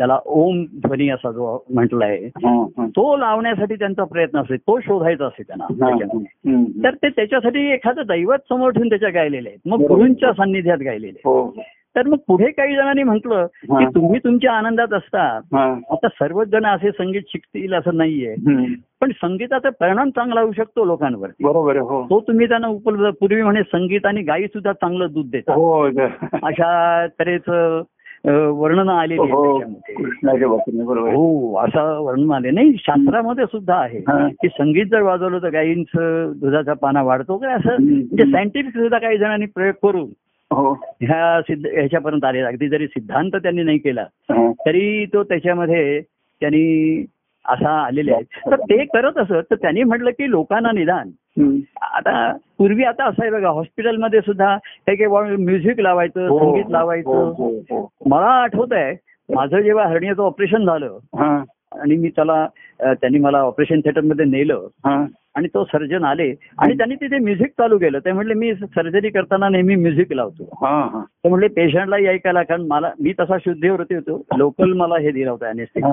त्याला 0.00 0.18
ओम 0.26 0.64
ध्वनी 0.64 1.08
असा 1.08 1.30
जो 1.30 1.64
म्हटलाय 1.70 2.16
हा, 2.16 2.64
हा. 2.78 2.86
तो 2.86 3.16
लावण्यासाठी 3.16 3.74
त्यांचा 3.74 4.04
प्रयत्न 4.04 4.38
असे 4.38 4.56
तो 4.56 4.80
शोधायचा 4.80 5.26
असे 5.26 5.42
त्यांना. 5.42 5.66
तर 6.84 6.94
ते 6.94 7.08
त्याच्यासाठी 7.08 7.66
एखादं 7.70 8.02
दैवत 8.02 8.38
समोर 8.48 8.70
ठेवून 8.70 8.88
त्याच्या 8.88 9.10
गायलेले 9.10 9.48
आहेत 9.48 9.58
मग. 9.66 9.80
गुरूंच्या 9.80 10.32
सान्निध्यात 10.32 10.78
गायलेले. 10.78 11.20
हो 11.24 11.54
तर 11.96 12.06
मग 12.06 12.16
पुढे 12.26 12.50
काही 12.50 12.74
जणांनी 12.76 13.02
म्हटलं 13.02 13.46
की. 13.46 13.84
तुम्ही 13.84 14.20
तुमच्या 14.24 14.52
आनंदात 14.52 14.92
असता. 14.92 15.22
आता 15.90 16.08
सर्वच 16.08 16.48
जण 16.48 16.66
असे 16.66 16.90
संगीत 16.90 17.22
शिकतील 17.28 17.74
असं 17.74 17.96
नाहीये. 17.96 18.34
पण 19.00 19.10
संगीताचा 19.10 19.70
परिणाम 19.70 20.10
चांगला 20.10 20.40
होऊ 20.40 20.52
शकतो 20.52 20.84
लोकांवरती 20.84 21.44
बरोबर 21.44 21.70
आहे 21.70 21.80
हो 21.80 22.02
तो 22.02 22.20
तुम्ही 22.20 22.48
त्यांना 22.48 22.68
उपलब्ध 22.68 23.16
पूर्वी 23.20 23.42
म्हणे 23.42 23.62
संगीत 23.62 24.06
आणि 24.06 24.22
गायी 24.22 24.46
सुद्धा 24.46 24.72
चांगलं 24.72 25.06
दूध 25.10 25.30
देतात 25.30 25.54
अशा 26.42 27.06
तऱ्हेचं 27.06 27.82
वर्णन 28.24 28.88
आलेली 28.88 29.20
आहे 29.20 29.30
हो 29.32 29.58
कृष्णाच्या 29.96 30.48
बरोबर 30.48 31.06
आहे. 31.06 31.14
हो 31.16 31.54
असं 31.56 31.98
वर्णन 32.00 32.32
आले 32.32 32.50
नाही 32.50 32.72
शास्त्रामध्ये 32.78 33.44
सुद्धा 33.46 33.74
आहे 33.74 33.98
हा. 33.98 34.26
की 34.42 34.48
संगीत 34.48 34.86
जर 34.86 35.02
वाजवलं 35.02 35.38
तर 35.42 35.50
गायींचं 35.50 36.32
दुधाचा 36.40 36.72
पाना 36.72 37.02
वाढतो 37.02 37.36
काय 37.36 37.54
असं. 37.54 37.82
म्हणजे 37.82 38.30
सायंटिफिक 38.32 38.76
सुद्धा 38.76 38.98
काही 38.98 39.18
जणांनी 39.18 39.46
प्रयोग 39.46 39.74
करून 39.82 40.08
हो 40.50 40.72
ह्या 41.00 41.40
सिद्ध 41.40 41.66
ह्याच्यापर्यंत 41.66 42.24
आले 42.24 42.40
अगदी 42.40 42.68
जरी 42.68 42.86
सिद्धांत 42.86 43.36
त्यांनी 43.36 43.62
नाही 43.62 43.78
केला 43.78 44.02
हा. 44.30 44.50
तरी 44.66 45.04
तो 45.06 45.22
त्याच्यामध्ये 45.22 46.00
त्यांनी 46.00 47.04
असा 47.50 47.70
आलेले 47.82 48.12
आहेत 48.12 48.50
तर 48.50 48.60
ते 48.60 48.84
करत 48.84 49.18
असत 49.18 49.50
तर 49.50 49.54
त्यांनी 49.54 49.82
म्हटलं 49.82 50.10
की 50.10 50.30
लोकांना 50.30 50.72
निदान. 50.72 51.10
आता 51.82 52.32
पूर्वी 52.58 52.84
आता 52.84 53.04
असं 53.04 53.22
आहे 53.22 53.30
बघा 53.30 53.48
हॉस्पिटलमध्ये 53.48 54.20
सुद्धा 54.20 54.56
काही 54.56 54.96
काही 54.96 55.36
म्युझिक 55.36 55.80
लावायचं 55.80 56.26
हो, 56.28 56.38
संगीत 56.38 56.64
हो, 56.64 56.72
लावायचं 56.72 57.32
हो. 57.38 57.86
मला 58.06 58.26
आठवत 58.42 58.72
आहे 58.72 58.94
माझं 59.28 59.60
जेव्हा 59.60 59.86
हरणीचं 59.86 60.22
ऑपरेशन 60.22 60.64
झालं 60.66 60.98
आणि 61.80 61.96
मी 61.96 62.08
त्याला 62.08 62.46
त्यांनी 62.80 63.18
मला 63.18 63.38
ऑपरेशन 63.38 63.80
थिएटरमध्ये 63.80 64.24
नेलं. 64.24 64.66
आणि 65.34 65.48
तो 65.54 65.64
सर्जन 65.64 66.04
आले 66.04 66.34
आणि 66.58 66.76
त्यांनी 66.76 66.94
तिथे 66.94 67.18
म्युझिक 67.18 67.46
चालू 67.46 67.78
केलं. 67.78 67.98
ते 67.98 68.12
म्हटले 68.12 68.34
मी 68.34 68.54
सर्जरी 68.54 69.08
करताना 69.08 69.48
नेहमी 69.48 69.76
म्युझिक 69.76 70.12
लावतो. 70.12 70.66
हा, 70.66 70.88
हा. 70.92 71.02
तर 71.24 71.28
म्हणले 71.28 71.48
पेशंटलाही 71.48 72.06
ऐकायला 72.06 72.42
कारण 72.42 72.62
मला 72.62 72.90
मी 73.00 73.12
तसा 73.20 73.38
शुद्धीवरती 73.38 73.94
होतो. 73.94 74.24
लोकल 74.36 74.72
मला 74.72 74.98
हे 74.98 75.10
दिला 75.10 75.30
होता 75.30 75.48
अनेस्थिक. 75.48 75.84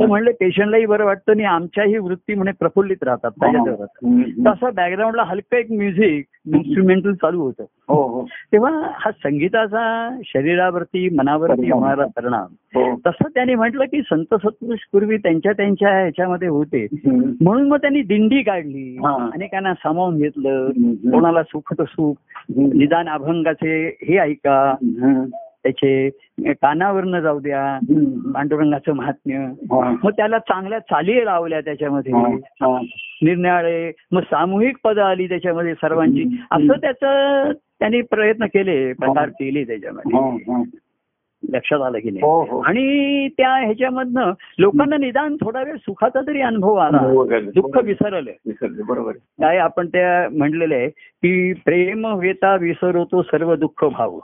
तर 0.00 0.06
म्हणले 0.06 0.32
पेशंटलाही 0.32 0.86
बरं 0.86 1.04
वाटतं 1.04 1.32
आणि 1.32 1.44
आमच्याही 1.44 1.98
वृत्ती 1.98 2.34
म्हणे 2.34 2.52
प्रफुल्लित 2.60 3.02
राहतात 3.02 3.30
तर 3.30 3.82
असं 4.50 4.70
बॅकग्राऊंडला 4.74 5.22
हलकं 5.22 5.56
एक 5.56 5.72
म्युझिक 5.72 6.24
इन्स्ट्रुमेंटल 6.46 7.12
चालू 7.12 7.40
होतं. 7.40 7.64
हो 7.88 8.02
हो. 8.02 8.24
तेव्हा 8.52 8.90
हा 8.92 9.10
संगीताचा 9.10 10.16
शरीरावरती 10.24 11.08
मनावरती. 11.08 11.70
होणारा 11.70 12.04
परिणाम. 12.04 12.46
हो. 12.74 12.96
तसं 13.06 13.28
त्याने 13.34 13.54
म्हटलं 13.54 13.84
की 13.84 14.00
संत 14.00 14.34
सत्पुरुष 14.34 14.78
पूर्वी 14.92 15.16
त्यांच्या 15.16 15.52
त्यांच्या 15.52 15.88
ह्याच्यामध्ये 15.88 16.48
होते. 16.48 16.86
म्हणून 17.40 17.68
मग 17.68 17.76
त्यांनी 17.76 18.02
दिंडी 18.02 18.42
काढली 18.42 18.65
हा. 18.98 19.30
अनेकांना 19.34 19.74
सामावून 19.74 20.16
घेतलं. 20.18 20.68
कोणाला 21.10 21.42
सुख 21.42 21.74
तर 21.78 21.84
सुख. 21.84 22.14
निदान 22.74 23.08
अभंगाचे 23.08 23.98
हे 24.02 24.18
ऐका. 24.18 24.74
त्याचे 25.62 26.10
कानावरनं 26.46 27.20
जाऊ 27.20 27.40
द्या. 27.40 27.78
पांडुरंगाचं 28.34 28.92
महात्म्य. 28.92 29.52
मग 30.04 30.10
त्याला 30.10 30.38
चांगल्या 30.38 30.78
चाली 30.78 31.24
लावल्या 31.24 31.60
त्याच्यामध्ये. 31.60 32.12
निर्णयाळे 33.22 33.92
मग 34.12 34.20
सामूहिक 34.20 34.76
पद 34.84 34.98
आली 34.98 35.28
त्याच्यामध्ये 35.28 35.74
सर्वांची 35.74 36.22
असं 36.50 36.80
त्याचं 36.80 37.52
त्यांनी 37.78 38.00
प्रयत्न 38.00 38.44
केले 38.46 38.92
प्रकार 38.92 39.28
केले. 39.28 39.64
त्याच्यामध्ये. 39.64 40.18
लक्षात 41.52 41.80
आलं 41.80 41.98
की 41.98 42.10
नाही. 42.10 42.22
हो 42.22 42.42
हो. 42.42 42.60
आणि 42.60 43.28
त्या 43.28 43.48
ह्याच्यामधनं 43.48 44.32
लोकांना 44.58 44.96
निदान 44.96 45.36
थोडा 45.36 45.62
वेळ 45.62 45.76
सुखाचा 45.76 46.20
तरी 46.26 46.40
अनुभव 46.40 46.74
आला. 46.74 46.98
दुःख 47.54 47.84
विसरलं. 47.84 48.30
बरोबर. 48.86 49.12
काय 49.12 49.58
आपण 49.58 49.86
त्या 49.86 50.36
म्हणलेलं 50.36 50.74
आहे 50.74 50.88
की 50.88 51.52
प्रेम 51.52 52.06
वेता 52.18 52.56
विसरतो 52.56 53.22
सर्व 53.22 53.54
दुःख 53.54 53.84
भाव. 53.84 54.18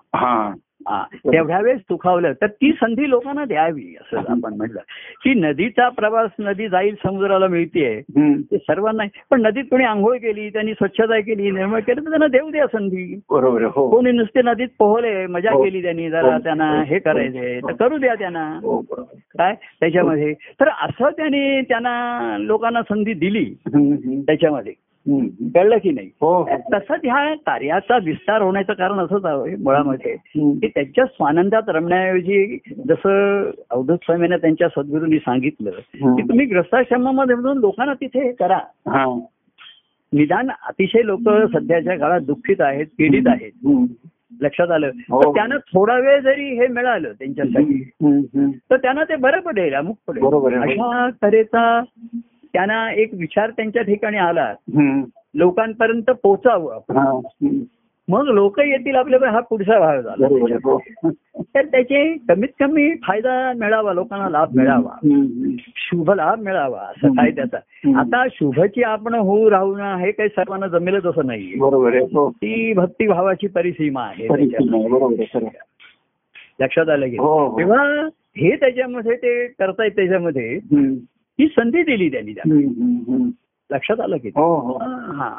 तेवढ्या 0.90 1.60
वेळेस 1.60 1.80
सुखावलं 1.80 2.32
तर 2.32 2.46
ती 2.46 2.72
संधी 2.72 3.10
लोकांना 3.10 3.44
द्यावी 3.44 3.94
असं 4.00 4.32
आपण 4.32 4.54
म्हटलं 4.54 4.80
की 5.24 5.34
नदीचा 5.34 5.88
प्रवास 5.88 6.30
नदी 6.40 6.68
जाईल 6.68 6.94
समुद्राला 6.94 7.46
मिळतेय. 7.46 8.00
ते 8.40 8.58
सर्वांना 8.58 9.04
पण 9.30 9.42
नदीत 9.46 9.64
कोणी 9.64 9.84
आंघोळ 9.84 10.16
केली 10.16 10.48
त्यांनी 10.50 10.72
स्वच्छता 10.72 11.20
केली 11.20 11.50
निर्मळ 11.50 11.80
केलं 11.80 12.00
तर 12.00 12.08
त्यांना 12.08 12.26
देऊ 12.26 12.50
द्या 12.50 12.66
संधी 12.66 13.20
बरोबर. 13.30 13.62
हो 13.64 13.88
कोणी 13.90 14.12
नुसते 14.12 14.40
नदीत 14.44 14.68
पोहले 14.78 15.26
मजा 15.26 15.52
हो. 15.52 15.64
केली 15.64 15.82
त्यांनी 15.82 16.10
जरा 16.10 16.34
हो. 16.34 16.38
त्यांना 16.38 16.82
हे 16.86 16.98
करायचंय 16.98 17.60
तर 17.60 17.72
करू 17.72 17.98
द्या 17.98 18.14
त्यांना. 18.14 18.48
काय 19.38 19.54
त्याच्यामध्ये 19.80 20.32
तर 20.60 20.68
असं 20.68 21.10
त्यांनी 21.10 21.60
त्यांना 21.60 22.36
लोकांना 22.40 22.82
संधी 22.82 23.12
दिली. 23.12 23.44
त्याच्यामध्ये. 24.26 24.72
कळलं 25.54 25.78
की 25.78 25.90
नाही 25.90 26.10
हो 26.20 26.42
हो. 26.42 26.56
तसंच 26.72 27.00
ह्या 27.04 27.34
कार्याचा 27.34 27.98
विस्तार 28.04 28.42
होण्याचं 28.42 28.72
कारण 28.72 28.98
असंच 28.98 29.24
आहे 29.24 29.56
मुळामध्ये. 29.56 30.16
की 30.36 30.68
त्यांच्या 30.68 31.04
स्वानंदात 31.04 31.62
रमण्याऐवजी 31.68 32.58
जसं 32.88 33.50
अवधूत 33.70 33.98
स्वामींना 34.02 34.36
त्यांच्या 34.36 34.68
सद्गुरूंनी 34.68 35.18
सांगितलं. 35.18 35.70
की 36.16 36.22
तुम्ही 36.22 36.46
ग्रस्ताश्रमामध्ये 36.46 37.34
म्हणून 37.34 37.58
लोकांना 37.58 37.94
तिथे 37.94 38.22
हे 38.22 38.32
करा 38.32 38.58
निदान 40.12 40.50
अतिशय 40.68 41.02
लोक 41.04 41.28
सध्याच्या 41.54 41.98
काळात 41.98 42.20
दुःखित 42.20 42.60
आहेत 42.60 42.86
पीडित 42.98 43.22
आहेत. 43.26 43.86
लक्षात 44.40 44.70
आलं 44.70 44.90
हो. 45.10 45.22
तर 45.22 45.30
त्यांना 45.30 45.56
थोडा 45.56 45.98
वेळ 45.98 46.20
जरी 46.20 46.44
हे 46.54 46.66
मिळालं 46.66 47.12
त्यांच्यासाठी. 47.12 47.90
तर 48.70 48.76
त्यांना 48.76 49.04
ते 49.04 49.16
बरं 49.16 49.40
पडेल 49.40 49.74
अमुक 49.74 49.96
पडेल. 50.08 50.24
अशा 50.62 51.08
तऱ्हेचा 51.22 51.82
त्यांना 52.52 52.92
एक 52.92 53.10
विचार 53.12 53.50
त्यांच्या 53.50 53.82
ठिकाणी 53.82 54.16
आला. 54.16 54.54
लोकांपर्यंत 55.34 56.10
पोचावं 56.22 56.74
आपण. 56.74 56.96
मग 58.08 58.24
लोक 58.28 58.60
येतील 58.60 58.96
आपल्याकडे 58.96 59.28
हा 59.30 59.40
पुढचा 59.40 59.78
भाग 59.78 60.00
झाला. 60.00 60.26
तर 61.54 61.64
त्याचे 61.64 62.16
कमीत 62.28 62.48
कमी 62.60 62.94
फायदा 63.02 63.52
मिळावा 63.56 63.92
लोकांना 63.92 64.28
लाभ 64.28 64.48
मिळावा. 64.54 64.98
शुभ 65.76 66.10
लाभ 66.10 66.40
मिळावा 66.40 66.80
असं 66.80 67.08
काय 67.08 67.30
त्याचा. 67.30 67.56
आता 68.00 68.24
शुभची 68.32 68.82
आपण 68.82 69.14
होऊ 69.14 69.50
राहू 69.50 69.76
ना 69.76 69.96
हे 69.96 70.10
काही 70.12 70.28
सर्वांना 70.28 70.66
जमेलच 70.66 71.06
असं 71.06 71.26
नाही 71.26 71.52
हो. 72.02 72.30
ती 72.30 72.72
भक्तिभावाची 72.72 73.46
परिसीमा 73.46 74.02
आहे. 74.02 74.26
लक्षात 76.60 76.88
आलं 76.88 77.08
की 77.08 77.16
हो, 77.16 77.46
हो. 77.48 77.58
तेव्हा 77.58 78.08
हे 78.36 78.56
त्याच्यामध्ये 78.56 79.16
ते 79.16 79.46
करतायत 79.46 79.90
त्याच्यामध्ये. 79.90 80.58
ही 81.42 81.48
संधी 81.48 81.82
दिली 81.82 82.08
त्यांनी 82.10 82.32
त्यांना. 82.32 83.28
लक्षात 83.70 84.00
आलं 84.00 84.16
की 84.16 84.28
हो 84.28 84.54
हो. 84.56 84.78
हा. 85.12 85.36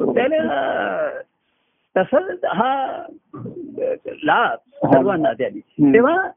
त्याला 0.00 1.08
तसंच 1.96 2.44
हा 2.44 3.02
लाभ 4.06 4.58
सर्वांना 4.86 5.32
त्यांनी. 5.32 5.92
तेव्हा 5.92 6.30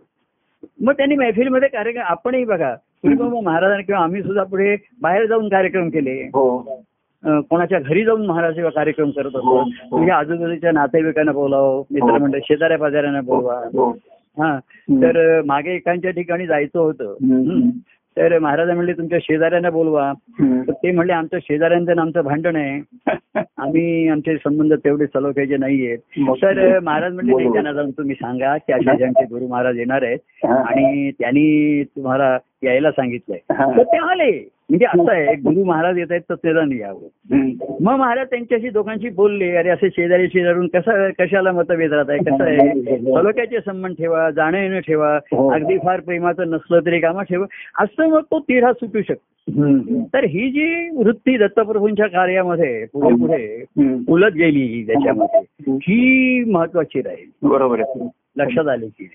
मग 0.81 0.93
त्यांनी 0.93 1.15
मैफिलीमध्ये 1.15 1.69
कार्यक्रम 1.69 2.03
आपणही 2.03 2.43
बघा 2.45 2.75
मग 3.03 3.43
महाराजांनी 3.43 3.83
किंवा 3.83 4.01
आम्ही 4.01 4.23
सुद्धा 4.23 4.43
पुढे 4.43 4.75
बाहेर 5.01 5.25
जाऊन 5.25 5.49
कार्यक्रम 5.49 5.89
केले. 5.89 6.23
हो. 6.23 6.59
कोणाच्या 7.25 7.79
घरी 7.79 8.05
जाऊन 8.05 8.25
महाराज 8.25 8.59
कार्यक्रम 8.59 9.09
करत 9.09 9.29
हो, 9.33 9.39
असतो 9.39 9.61
हो. 9.61 9.99
तुझ्या 9.99 10.17
आजूबाजूच्या 10.17 10.71
नातेवाईकांना 10.71 11.31
बोलावं 11.31 11.83
मित्रमंडळ 11.91 12.39
शेजाऱ्या 12.43 12.77
पाजाऱ्यांना 12.77 13.21
बोलवा. 13.21 13.53
हो 13.53 13.91
हा. 14.37 14.59
तर 14.91 15.41
मागे 15.41 15.71
एकांच्या 15.71 16.11
ठिकाणी 16.11 16.45
जायचं 16.47 16.79
होतं. 16.79 17.05
हं. 17.11 17.69
तर 18.17 18.37
महाराज 18.39 18.69
म्हणले 18.69 18.93
तुमच्या 18.93 19.19
शेजाऱ्यांना 19.21 19.69
बोलवा. 19.69 20.13
तर 20.41 20.71
ते 20.73 20.91
म्हणले 20.91 21.13
आमच्या 21.13 21.39
शेजाऱ्यांचं 21.39 21.99
आमचं 22.01 22.21
भांडण 22.21 22.55
आहे 22.55 22.79
आम्ही 23.57 24.07
आमचे 24.07 24.35
संबंध 24.37 24.73
तेवढे 24.73 25.05
सलोख्याचे 25.05 25.57
नाहीयेत 25.57 26.19
मग- 26.19 26.41
तर 26.41 26.79
महाराज 26.79 27.13
म्हणले 27.13 27.31
बरोबर. 27.33 27.43
"नाही, 27.43 27.53
त्यांना 27.53 27.73
जाऊन 27.73 27.91
तुम्ही 27.91 28.15
सांगा 28.15 28.55
की 28.57 28.73
ज्यांचे 28.73 29.23
गुरु 29.31 29.47
महाराज 29.47 29.77
येणार 29.77 30.03
आहेत. 30.03 30.45
आणि 30.45 31.11
त्यांनी 31.19 31.83
तुम्हाला 31.83 32.37
यायला 32.63 32.91
सांगितलंय. 32.91 33.39
तर 33.77 33.83
ते 33.83 33.97
आले 33.97 34.31
म्हणजे 34.69 34.85
असं 34.85 35.11
आहे 35.11 35.35
गुरु 35.35 35.63
महाराज 35.63 35.97
येत 35.97 36.07
आहेत 36.09 36.21
तर 36.29 36.35
त्याला 36.35 36.63
नाही 36.65 36.79
यावं. 36.79 37.49
मग 37.81 37.95
महाराज 37.95 38.27
त्यांच्याशी 38.29 38.69
दोघांशी 38.69 39.09
बोलले 39.09 39.49
अरे 39.55 39.69
असे 39.69 39.89
शेजारी 39.89 40.27
शेजारून 40.27 40.67
कसं 40.67 41.09
कशाला 41.19 41.51
मतभेद 41.51 41.93
राहत 41.93 42.09
आहे 42.09 42.19
कसं 42.19 42.43
आहे 42.43 42.97
सलोख्याचे 42.97 43.59
संबंध 43.65 43.95
ठेवा 43.95 44.29
जाणं 44.31 44.57
येणं 44.57 44.79
ठेवा 44.79 45.15
हो. 45.31 45.49
अगदी 45.51 45.77
फार 45.77 45.99
प्रेमाचं 45.99 46.49
नसलं 46.49 46.79
तरी 46.79 46.99
कामं 46.99 47.23
ठेवा 47.23 47.45
असं 47.79 48.09
मग 48.09 48.21
तो 48.21 48.39
तिढा 48.39 48.73
सुटू 48.73 49.01
शकतो. 49.01 49.25
तर 50.13 50.23
ही 50.23 50.49
जी 50.49 50.89
वृत्ती 50.95 51.37
दत्तप्रभूंच्या 51.37 52.07
कार्यामध्ये 52.07 52.85
पुढे 52.93 53.15
पुढे. 53.15 53.63
उलट 54.09 54.33
गेली 54.33 54.83
त्याच्यामध्ये 54.87 55.73
ही 55.73 56.43
महत्वाची 56.51 57.01
राहील 57.01 57.47
बरोबर 57.49 57.79
आहे 57.79 58.09
लक्षात 58.37 58.67
आले 58.67 58.87
की. 58.87 59.07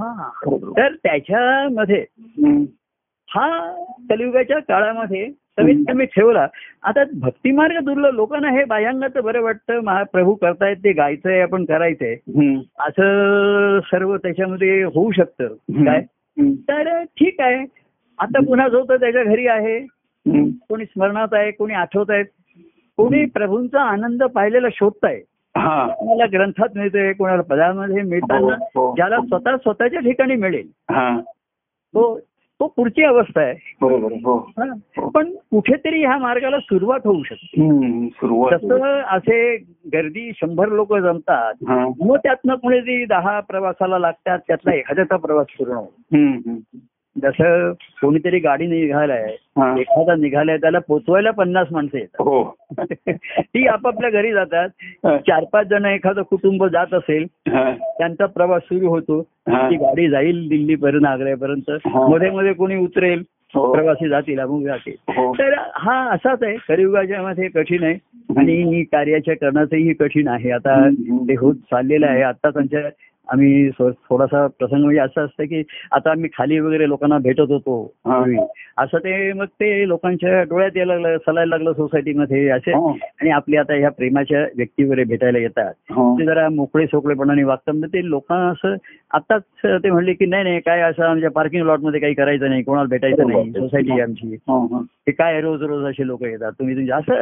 हा. 0.00 0.30
तर 0.76 0.92
त्याच्यामध्ये. 0.94 2.04
हा 3.34 3.72
कलियुगाच्या 4.10 4.58
काळामध्ये 4.58 5.30
कमीत 5.58 5.84
कमी 5.88 6.04
ठेवला. 6.04 6.46
आता 6.82 7.02
भक्तिमार्ग 7.20 7.84
दुर्लभ 7.84 8.14
लोकांना 8.14 8.50
हे 8.50 8.64
बाह्यांगाचं 8.64 9.24
बरं 9.24 9.42
वाटतं 9.42 9.80
महाप्रभू 9.80 10.34
करतायत 10.34 10.76
ते 10.76 10.92
गायचंय 10.92 11.40
आपण 11.40 11.64
करायचंय. 11.64 12.16
असं 12.78 13.80
सर्व 13.84 14.16
त्याच्यामध्ये 14.16 14.82
होऊ 14.82 15.10
शकतं. 15.10 15.46
काय. 15.84 16.00
तर 16.52 17.02
ठीक 17.02 17.40
आहे. 17.40 17.66
आता 18.18 18.40
पुन्हा 18.40 18.68
जो 18.68 18.82
तो 18.82 18.96
त्याच्या 18.96 19.24
घरी 19.24 19.46
आहे. 19.46 19.80
कोणी 20.68 20.84
स्मरणात 20.84 21.28
आहे 21.32 21.50
कोणी 21.50 21.74
आठवत 21.74 22.10
आहेत 22.10 22.24
कोणी 22.96 23.24
प्रभूंचा 23.24 23.80
आनंद 23.80 24.22
पाहिलेला 24.22 24.68
शोधताय. 24.72 25.20
हा. 25.56 25.86
कोणाला 25.86 26.24
ग्रंथात 26.32 26.68
मिळतंय 26.76 27.12
कोणाला 27.12 27.42
पदामध्ये 27.42 28.02
मिळताना 28.02 28.54
हो, 28.74 28.88
हो. 28.88 28.94
ज्याला 28.96 29.16
स्वतः 29.16 29.56
स्वतःच्या 29.56 30.00
ठिकाणी 30.00 30.34
मिळेल. 30.36 30.68
हा. 30.90 31.20
तो 31.94 32.20
तो 32.60 32.66
पुढची 32.66 33.02
अवस्था 33.02 33.40
आहे. 33.40 33.54
हो. 33.82 34.38
पण 35.14 35.30
कुठेतरी 35.34 36.04
ह्या 36.04 36.18
मार्गाला 36.18 36.58
सुरुवात 36.58 37.00
होऊ 37.04 37.22
शकते 37.22 37.68
तसं 38.52 39.00
असे 39.00 39.56
गर्दी 39.92 40.32
शंभर 40.34 40.68
लोक 40.68 40.96
जमतात 40.96 41.54
मग 42.00 42.16
त्यातनं 42.16 42.54
कोणी 42.54 43.04
दहा 43.04 43.40
प्रवासाला 43.40 43.98
लागतात 43.98 44.38
त्यातला 44.46 44.74
एखाद्याचा 44.74 45.16
प्रवास 45.16 45.46
पूर्ण 45.58 45.72
होतो. 45.72 45.92
जसं 47.16 47.72
कोणीतरी 48.00 48.38
गाडी 48.38 48.66
निघालाय. 48.66 49.24
एखादा 49.80 50.14
निघालाय 50.14 50.56
त्याला 50.56 50.78
पोचवायला 50.78 51.30
पन्नास 51.30 51.66
माणसं 51.70 51.98
येतात 51.98 52.22
हो 52.22 52.42
ती 53.40 53.66
आपापल्या 53.66 54.10
घरी 54.10 54.32
जातात. 54.32 54.68
चार 55.26 55.44
पाच 55.52 55.66
जण 55.66 55.84
एखादं 55.84 56.22
कुटुंब 56.22 56.64
जात 56.66 56.94
असेल. 56.94 57.26
त्यांचा 57.48 58.26
प्रवास 58.26 58.62
सुरू 58.62 58.88
होतो. 58.88 59.20
ती 59.22 59.76
गाडी 59.76 60.08
जाईल 60.08 60.48
दिल्लीपर्यंत 60.48 61.06
आग्र्यापर्यंत. 61.06 61.70
मध्ये 61.86 62.30
मध्ये 62.30 62.52
कोणी 62.52 62.76
उतरेल 62.76 63.22
हो. 63.54 63.72
प्रवासी 63.72 64.08
जातील 64.08 64.38
अमुक 64.40 64.62
जातील 64.62 64.94
हो. 65.08 65.32
तर 65.34 65.54
हा 65.74 65.98
असाच 66.10 66.42
आहे 66.42 66.56
कलियुगाच्या 66.68 67.22
मध्ये 67.22 67.48
कठीण 67.48 67.84
आहे 67.84 67.94
आणि 68.38 68.82
कार्याच्या 68.82 69.36
करण्याचंही 69.36 69.92
कठीण 69.92 70.28
आहे 70.28 70.50
आता. 70.50 70.88
ते 71.28 71.34
होत 71.34 71.54
चाललेलं 71.54 72.06
आहे 72.06 72.22
आता 72.22 72.50
त्यांच्या 72.50 72.80
आम्ही 73.28 73.70
थोडासा 73.78 74.46
प्रसंग 74.46 74.84
म्हणजे 74.84 75.00
असं 75.00 75.24
असतं 75.24 75.44
की 75.44 75.62
आता 75.92 76.10
आम्ही 76.10 76.30
खाली 76.38 76.58
वगैरे 76.58 76.88
लोकांना 76.88 77.18
भेटत 77.18 77.50
होतो 77.50 77.94
हा. 78.06 78.24
असं 78.78 78.98
ते 78.98 79.32
मग 79.32 79.44
ते 79.44 79.88
लोकांच्या 79.88 80.42
डोळ्यात 80.42 80.76
यायला 80.76 80.94
लागलं 80.94 81.18
सलायला 81.18 81.56
लागलं 81.56 81.72
सोसायटीमध्ये 81.72 82.48
असे. 82.48 82.72
हो. 82.72 82.90
आणि 82.90 83.30
आपली 83.30 83.56
आता 83.56 83.74
ह्या 83.74 83.90
प्रेमाच्या 83.90 84.40
व्यक्ती 84.56 84.84
वगैरे 84.84 85.04
भेटायला 85.04 85.38
येतात. 85.38 85.72
हो. 85.90 86.18
ते 86.18 86.24
जरा 86.24 86.48
मोकळे 86.48 86.86
सोकळेपणाने 86.86 87.42
वागतात. 87.42 87.74
मग 87.74 87.86
ते 87.86 88.08
लोकांना 88.08 88.48
असं 88.48 88.74
आताच 89.10 89.42
ते 89.64 89.90
म्हणले 89.90 90.12
की 90.12 90.26
नाही 90.26 90.44
नाही 90.44 90.60
काय 90.60 90.80
असं 90.80 91.04
आमच्या 91.04 91.30
पार्किंग 91.30 91.66
लॉटमध्ये 91.66 92.00
काही 92.00 92.14
करायचं 92.14 92.48
नाही 92.48 92.62
कोणाला 92.62 92.88
भेटायचं 92.88 93.28
नाही 93.28 93.50
सोसायटी 93.52 93.90
आहे 93.90 94.00
आमची. 94.00 94.34
हो, 94.48 94.58
हो. 94.66 94.82
ते 94.82 95.12
काय 95.12 95.40
रोज 95.40 95.62
रोज 95.62 95.84
असे 95.84 96.06
लोक 96.06 96.22
येतात? 96.24 96.52
तुम्ही 96.52 96.76
तुमचे 96.76 96.92
असं 96.92 97.14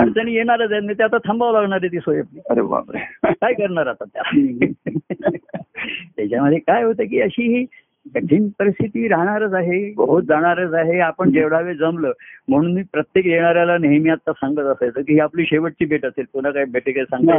अडचणी 0.00 0.34
येणारच 0.34 0.72
आहेत. 0.72 0.82
म्हणजे 0.82 0.98
ते 0.98 1.04
आता 1.04 1.18
थांबावं 1.18 1.52
लागणार 1.52 1.78
आहे 1.82 1.92
ती 1.92 1.98
सोय 1.98 2.22
काय 3.24 3.52
करणार 3.52 3.86
आता 3.86 4.04
त्या? 4.04 4.22
त्याच्यामध्ये 5.56 6.58
काय 6.58 6.82
होतं 6.84 7.04
की 7.04 7.20
अशी 7.20 7.56
ही 7.56 7.64
कठीण 8.14 8.48
परिस्थिती 8.58 9.06
राहणारच 9.08 9.52
आहे 9.54 9.78
होत 9.98 10.22
जाणारच 10.22 10.72
आहे 10.74 10.98
आपण 11.00 11.30
जेवढा 11.32 11.60
वेळ 11.60 11.76
जमलं. 11.76 12.12
म्हणून 12.48 12.72
मी 12.74 12.82
प्रत्येक 12.92 13.26
येणाऱ्याला 13.26 13.76
नेहमी 13.78 14.10
आता 14.10 14.32
सांगत 14.32 14.58
असायचं 14.58 15.02
की 15.02 15.12
ही 15.12 15.18
आपली 15.18 15.44
शेवटची 15.46 15.84
भेट 15.84 16.04
असेल 16.06 16.24
पुन्हा 16.32 16.52
काय 16.52 16.64
भेटे 16.64 16.92
काय 16.92 17.04
सांगता 17.04 17.38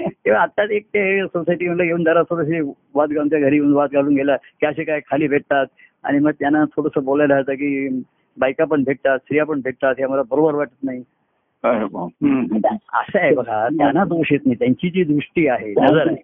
तेव्हा 0.00 0.42
आताच 0.42 0.70
एक 0.70 0.86
ते 0.86 1.26
सोसायटी 1.26 1.66
म्हणलं 1.66 1.82
येऊन 1.84 2.04
जरा 2.04 2.22
थोडेसे 2.22 2.60
वाद 2.94 3.16
आमच्या 3.18 3.40
घरी 3.40 3.56
येऊन 3.56 3.72
वाद 3.72 3.92
घालून 3.92 4.14
गेला 4.14 4.36
की 4.36 4.66
असे 4.66 4.84
काय 4.84 5.00
खाली 5.10 5.28
भेटतात. 5.28 5.66
आणि 6.04 6.18
मग 6.18 6.30
त्यांना 6.30 6.64
थोडंसं 6.64 7.04
बोलायला 7.04 7.36
होतं 7.36 7.54
की 7.54 7.88
बायका 8.36 8.64
पण 8.64 8.82
भेटतात 8.82 9.18
स्त्रिया 9.18 9.44
पण 9.44 9.60
भेटतात 9.60 9.94
हे 9.98 10.06
मला 10.06 10.22
बरोबर 10.22 10.54
वाटत 10.54 10.84
नाही. 10.84 11.02
असं 11.64 13.18
आहे 13.18 13.34
बघा 13.34 13.68
त्यांना 13.68 14.04
दोष 14.04 14.26
येत 14.32 14.40
नाही 14.46 14.54
त्यांची 14.58 14.90
जी 14.90 15.04
दृष्टी 15.04 15.46
आहे 15.48 15.70
नजर 15.70 16.08
आहे. 16.08 16.14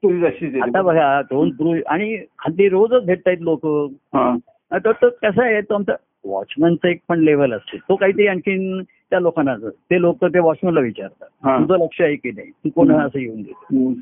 आता 0.60 0.82
बघा 0.82 1.20
दोन 1.22 1.50
पुरुष 1.50 1.80
आणि 1.86 2.14
हल्ली 2.38 2.68
रोजच 2.68 3.04
भेटतायत 3.06 3.38
लोक 3.40 3.66
हा. 4.14 4.36
तर 4.72 4.92
तो 4.92 5.08
कसं 5.08 5.42
आहे 5.42 5.60
तो 5.60 5.74
आमचा 5.74 5.92
वॉचमनचं 6.24 6.88
एक 6.88 7.00
पण 7.08 7.18
लेवल 7.18 7.52
असते 7.52 7.76
तो 7.78 7.96
काहीतरी 7.96 8.26
आणखीन 8.26 8.82
त्या 8.82 9.20
लोकांना 9.20 9.54
ते 9.90 10.00
लोक 10.00 10.24
ते 10.24 10.38
वॉचमनला 10.38 10.80
विचारतात. 10.80 11.28
तुझं 11.60 11.84
लक्ष 11.84 12.00
आहे 12.00 12.14
की 12.16 12.30
नाही 12.30 12.50
तू 12.50 12.68
कोण 12.68 12.92
असं 12.92 13.18
येऊन 13.18 13.42
देतो. 13.42 13.92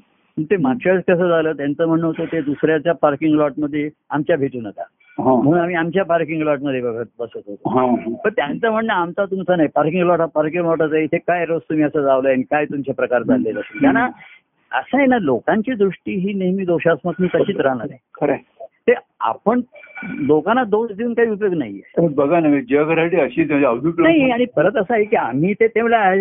ते 0.51 0.57
मागच्या 0.57 0.93
वेळेस 0.93 1.05
कसं 1.09 1.29
झालं 1.29 1.53
त्यांचं 1.53 1.87
म्हणणं 1.87 2.07
होतं 2.07 2.25
ते 2.25 2.41
दुसऱ्याच्या 2.41 2.93
पार्किंग 2.95 3.35
लॉटमध्ये 3.35 3.89
आमच्या 4.11 4.37
भेटू 4.37 4.61
नका. 4.61 4.83
म्हणून 5.19 5.59
आम्ही 5.59 5.75
आमच्या 5.75 6.05
पार्किंग 6.05 6.43
लॉटमध्ये 6.43 6.81
बघत 6.81 7.05
बसत 7.19 7.39
होतो. 7.47 7.71
हा. 7.71 8.15
पण 8.25 8.31
त्यांचं 8.37 8.71
म्हणणं 8.71 8.93
आमचा 8.93 9.25
तुमचा 9.25 9.57
नाही. 9.57 9.69
पार्किंग 9.69 10.07
लॉट 10.07 10.21
हा 10.21 10.27
पार्किंग 10.27 10.65
लॉटच 10.65 10.93
आहे 10.93 11.05
इथे 11.05 11.19
काय 11.19 11.45
रोज 11.45 11.61
तुम्ही 11.61 11.85
असं 11.85 12.03
जावलंय 12.03 12.33
आणि 12.33 12.43
काय 12.43 12.65
तुमचे 12.65 12.93
प्रकार 12.93 13.23
चाललेले 13.23 13.61
त्यांना 13.61 14.09
असं 14.73 14.99
आहे 14.99 15.07
ना 15.07 15.19
लोकांची 15.19 15.73
दृष्टी 15.73 16.13
ही 16.13 16.33
नेहमी 16.33 16.65
दोषात्मक 16.65 17.15
मी 17.19 17.29
तशीच 17.35 17.57
राहणार 17.57 17.87
आहे. 17.91 17.99
खरंय. 18.21 18.37
ते 18.89 18.95
आपण 19.21 19.61
लोकांना 20.27 20.63
दोष 20.65 20.91
देऊन 20.93 21.13
काही 21.15 21.31
उपयोग 21.31 21.53
नाहीये. 21.55 21.81
तर 21.97 22.07
बघा 22.15 22.41
ना 22.41 22.49
जगराटी 22.71 23.17
अशीच 23.21 23.51
म्हणजे 23.51 23.67
अवधूत 23.67 23.99
नाही 23.99 24.31
आणि 24.31 24.45
परत 24.57 24.77
असं 24.77 24.95
आहे 24.95 25.05
की 25.05 25.17
आम्ही 25.17 25.53
ते 25.55 25.65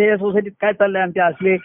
या 0.05 0.17
सोसायटीत 0.17 0.51
काय 0.61 0.73
चाललंय? 0.73 1.01
आमचे 1.01 1.19
असले 1.19 1.55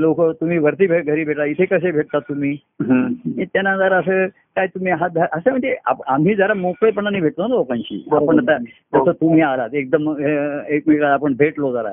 लोक 0.00 0.20
तुम्ही 0.40 0.58
वरती 0.58 0.86
घरी 0.86 1.24
भेटा 1.24 1.44
इथे 1.44 1.64
कसे 1.64 1.90
भेटतात 1.90 2.20
तुम्ही? 2.28 2.56
त्यांना 2.82 3.76
जरा 3.76 3.96
असं 3.96 4.26
काय 4.56 4.66
तुम्ही 4.66 4.92
हात 4.92 5.18
असं 5.32 5.50
म्हणजे 5.50 5.74
आम्ही 6.06 6.34
जरा 6.34 6.54
मोकळेपणाने 6.54 7.20
भेटतो 7.20 7.42
ना 7.42 7.54
लोकांशी. 7.54 8.04
आपण 8.12 8.38
आता 8.38 8.56
जसं 8.58 9.12
तुम्ही 9.12 9.40
आलात 9.40 9.74
एकदम 9.74 10.08
एकमेकाला 10.18 11.12
आपण 11.12 11.34
भेटलो 11.38 11.72
जरा. 11.72 11.92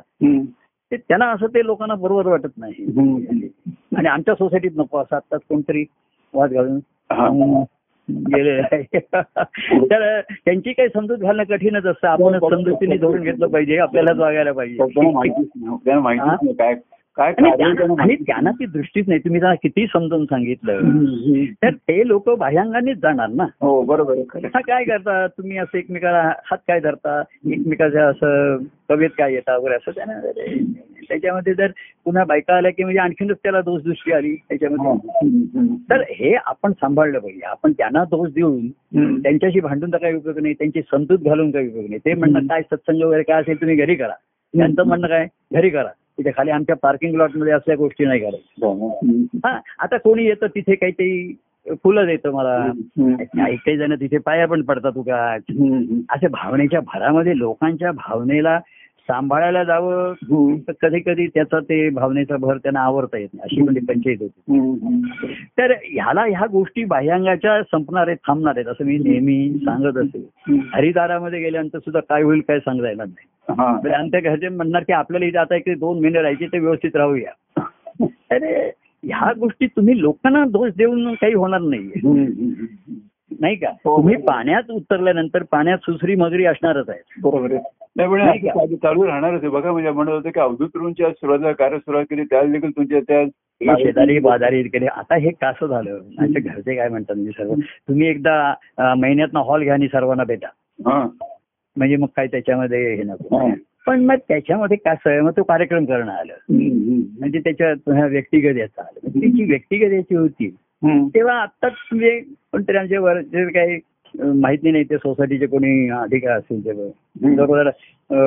ते 0.91 0.97
त्यांना 0.97 1.25
असं 1.31 1.47
ते 1.47 1.65
लोकांना 1.65 1.95
बरोबर 1.95 2.27
वाटत 2.27 2.57
नाही. 2.57 2.85
आणि 3.97 4.07
आमच्या 4.07 4.35
सोसायटीत 4.35 4.71
नको 4.75 4.97
असं 4.97 5.15
आत्ताच 5.15 5.41
कोणतरी 5.49 5.85
वाद 6.33 6.53
घालून. 6.53 6.79
गेलेलं 8.09 8.61
आहे. 8.71 8.99
तर 9.81 10.21
त्यांची 10.21 10.73
काही 10.73 10.89
समजूत 10.89 11.17
घालणं 11.17 11.43
कठीणच 11.43 11.85
असतं. 11.85 12.07
आपण 12.07 12.39
समजुतीने 12.39 12.97
धरून 12.97 13.21
घेतलं 13.21 13.47
पाहिजे 13.47 13.77
आपल्यालाच 13.77 14.17
वागायला 14.17 14.51
पाहिजे. 14.51 14.77
हा? 16.19 16.35
काय 17.17 17.33
आणि 17.97 18.15
त्यांना 18.15 18.51
ती 18.51 18.65
दृष्टीच 18.65 19.07
नाही. 19.07 19.19
तुम्ही 19.19 19.39
त्यांना 19.39 19.55
किती 19.55 19.87
समजून 19.87 20.25
सांगितलं. 20.25 20.79
तर 21.63 21.69
ते 21.69 22.07
लोक 22.07 22.29
बाह्यांगानेच 22.29 22.97
जाणार 22.97 23.29
ना. 23.29 23.43
हो 23.43 23.81
बरोबर 23.81 24.17
हा 24.45 24.59
काय 24.59 24.83
करता? 24.83 25.27
तुम्ही 25.27 25.57
असं 25.57 25.77
एकमेकाला 25.77 26.21
हात 26.21 26.57
काय 26.57 26.79
धरता? 26.79 27.23
एकमेकाच्या 27.51 28.07
असं 28.07 28.57
कवेत 28.89 29.09
काय 29.17 29.33
येता 29.33 29.57
वगैरे 29.57 29.75
असं? 29.75 29.91
त्यांना 29.91 30.19
त्याच्यामध्ये 31.09 31.53
जर 31.53 31.71
पुन्हा 32.05 32.23
बायका 32.23 32.55
आल्या 32.57 32.71
की 32.71 32.83
म्हणजे 32.83 32.99
आणखीनच 32.99 33.37
त्याला 33.43 33.61
दोष 33.61 33.81
दृष्टी 33.83 34.11
आली 34.11 34.29
हो. 34.29 34.35
त्याच्यामध्ये. 34.49 34.91
हम्म. 35.21 35.75
तर 35.89 36.01
हे 36.11 36.33
आपण 36.35 36.71
सांभाळलं 36.71 37.19
पाहिजे 37.19 37.45
आपण 37.45 37.71
त्यांना 37.71 38.03
दोष 38.03 38.29
देऊन. 38.31 38.67
त्यांच्याशी 39.21 39.59
भांडून 39.59 39.91
तर 39.93 39.97
काही 39.97 40.15
उपयोग 40.15 40.39
नाही 40.39 40.53
त्यांची 40.53 40.81
समजूत 40.81 41.19
घालून 41.19 41.51
काही 41.51 41.67
उपयोग 41.67 41.85
नाही 41.85 41.99
ते 42.05 42.13
म्हणणं 42.13 42.47
काय 42.47 42.61
सत्संग 42.61 43.01
वगैरे 43.01 43.23
काय 43.23 43.41
असेल 43.41 43.61
तुम्ही 43.61 43.75
घरी 43.75 43.95
करा 43.95 44.13
त्यांचं 44.53 44.87
म्हणणं 44.87 45.07
काय 45.07 45.27
घरी 45.53 45.69
करा 45.69 45.89
तिथे 46.17 46.31
खाली 46.31 46.51
आमच्या 46.51 46.75
पार्किंग 46.75 47.15
लॉटमध्ये 47.15 47.53
असल्या 47.53 47.75
गोष्टी 47.75 48.05
नाही 48.05 48.19
करायच्या 48.19 48.69
हम्म. 48.69 49.23
हा 49.45 49.57
आता 49.79 49.97
कोणी 49.97 50.25
येतं 50.25 50.47
तिथे 50.47 50.75
काहीतरी 50.75 51.33
फुलं 51.83 52.05
देतं 52.05 52.31
मला. 52.31 52.57
काही 53.35 53.77
जण 53.77 53.93
तिथे 53.95 54.17
पाया 54.17 54.45
पण 54.47 54.61
पडतात 54.61 54.97
उगा 54.97 55.17
हम्म. 55.49 55.99
असे 56.09 56.27
भावनेच्या 56.27 56.79
भरामध्ये 56.87 57.37
लोकांच्या 57.37 57.91
भावनेला 57.91 58.57
सांभाळायला 59.09 59.63
जावं. 59.63 60.13
तर 60.67 60.71
कधी 60.81 60.99
कधी 60.99 61.27
त्याचा 61.27 61.59
ते 61.59 61.89
भावनेचा 61.89 62.37
भर 62.37 62.57
त्यांना 62.57 62.79
आवडता 62.79 63.17
येत 63.17 63.29
नाही 63.33 63.43
अशी 63.43 63.61
म्हणजे 63.61 63.79
पंचायत 63.87 64.17
होती. 64.21 65.01
तर 65.57 65.71
ह्याला 65.83 66.21
ह्या 66.21 66.45
गोष्टी 66.51 66.83
बाह्यांगाच्या 66.83 67.61
संपणार 67.63 68.07
आहेत 68.07 68.17
थांबणार 68.27 68.53
आहेत 68.55 68.67
असं 68.67 68.85
मी 68.85 68.97
नेहमी 68.97 69.49
सांगत 69.57 69.97
असे. 69.97 70.25
हरिदारामध्ये 70.73 71.39
गेल्यानंतर 71.39 71.79
सुद्धा 71.79 71.99
काय 71.99 72.23
होईल 72.23 72.39
काय 72.39 72.59
सांगता 72.59 72.89
येणार 72.89 73.05
नाही. 73.05 73.27
म्हणजे 73.59 73.93
आमच्या 73.93 74.19
घरचे 74.19 74.49
म्हणणार 74.49 74.83
की 74.83 74.93
आपल्याला 74.93 75.25
इथे 75.25 75.37
आता 75.37 75.55
एक 75.55 75.69
दोन 75.79 75.99
महिने 76.01 76.21
राहायचे 76.21 76.47
ते 76.47 76.59
व्यवस्थित 76.59 76.95
राहूया 76.95 77.31
अरे 78.31 78.71
ह्या 79.03 79.31
गोष्टी 79.39 79.67
तुम्ही 79.67 80.01
लोकांना 80.01 80.43
दोष 80.45 80.71
देऊन 80.77 81.13
काही 81.13 81.33
होणार 81.33 81.59
नाहीये. 81.59 81.99
नाही 83.39 83.55
का? 83.55 83.67
हो. 83.85 83.97
तुम्ही 83.97 84.15
पाण्यात 84.15 84.71
उतरल्यानंतर 84.71 85.43
पाण्यात 85.43 85.77
सुसरी 85.77 86.15
मगरी 86.15 86.45
असणारच 86.45 86.89
आहे. 86.89 86.99
बरोबर 87.21 87.53
आहे. 87.53 88.75
चालू 88.75 89.07
राहणारच 89.07 89.39
आहे. 89.39 89.49
बघा 89.49 89.71
म्हणजे 89.71 89.91
म्हणत 89.91 90.09
होतं 90.09 90.29
की 90.29 90.39
अवधूत 90.39 90.69
रूमच्या 90.75 91.09
सुरुवातीला 91.09 91.51
कार्य 91.51 91.77
सुरुवात 91.77 92.05
केली 92.05 92.23
त्याला 92.23 92.51
देखील 92.51 92.69
तुमच्या 92.69 92.99
त्या 92.99 93.19
हे 93.21 93.83
शेजारी 93.83 94.19
बाजारी 94.19 94.63
केले. 94.63 94.85
आता 94.85 95.15
हे 95.15 95.29
कसं 95.29 95.67
झालं? 95.67 95.99
आमच्या 96.19 96.53
घरचे 96.53 96.75
काय 96.75 96.89
म्हणतात 96.89 97.15
म्हणजे 97.15 97.31
सर्व? 97.31 97.53
तुम्ही 97.87 98.07
एकदा 98.07 98.53
अं, 98.77 98.93
महिन्यातनं 98.97 99.39
हॉल 99.39 99.63
घ्या 99.63 99.73
आणि 99.73 99.87
सर्वांना 99.87 100.23
भेटा. 100.23 100.47
हा. 100.85 101.09
म्हणजे 101.77 101.95
मग 101.95 102.07
काय 102.15 102.27
त्याच्यामध्ये 102.27 102.95
हे 102.95 103.03
नको. 103.03 103.37
हा. 103.37 103.53
पण 103.87 104.05
मग 104.05 104.15
त्याच्यामध्ये 104.27 104.77
कसं 104.77 105.21
मग 105.21 105.31
तो 105.31 105.43
कार्यक्रम 105.43 105.85
करणं 105.85 106.11
आलं. 106.11 106.33
म्हणजे 107.19 107.39
त्याच्यात 107.39 107.89
हा 107.89 108.05
व्यक्तिगत 108.05 108.57
याचा 108.57 108.81
आलं. 108.81 109.19
त्याची 109.19 109.43
व्यक्तिगत 109.43 109.93
याची 109.93 110.15
होती. 110.15 110.55
तेव्हा 110.87 111.35
आत्ताच 111.41 111.71
म्हणजे 111.91 112.19
कोणतरी 112.19 112.77
आमच्या 112.77 112.99
वर 113.01 113.21
जे 113.21 113.49
काही 113.51 113.79
माहिती 114.19 114.71
नाही 114.71 114.83
ते 114.83 114.97
सोसायटीचे 114.97 115.45
कोणी 115.45 115.89
अधिकार 115.89 116.37
असतील 116.37 116.65
ते. 116.65 116.71
बरोबर 117.35 117.69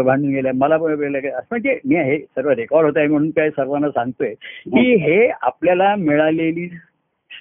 भांडून 0.03 0.31
गेल्या. 0.31 0.53
मला 0.55 0.75
असं 0.75 1.45
म्हणजे 1.51 1.79
मी 1.85 1.95
हे 1.95 2.19
सर्व 2.19 2.51
रेकॉर्ड 2.51 2.87
होत 2.87 2.97
आहे 2.97 3.07
म्हणून 3.07 3.31
काय 3.31 3.51
सर्वांना 3.51 3.89
सांगतोय 3.91 4.35
की 4.75 4.95
हे 4.95 5.29
आपल्याला 5.29 5.95
मिळालेली 5.97 6.69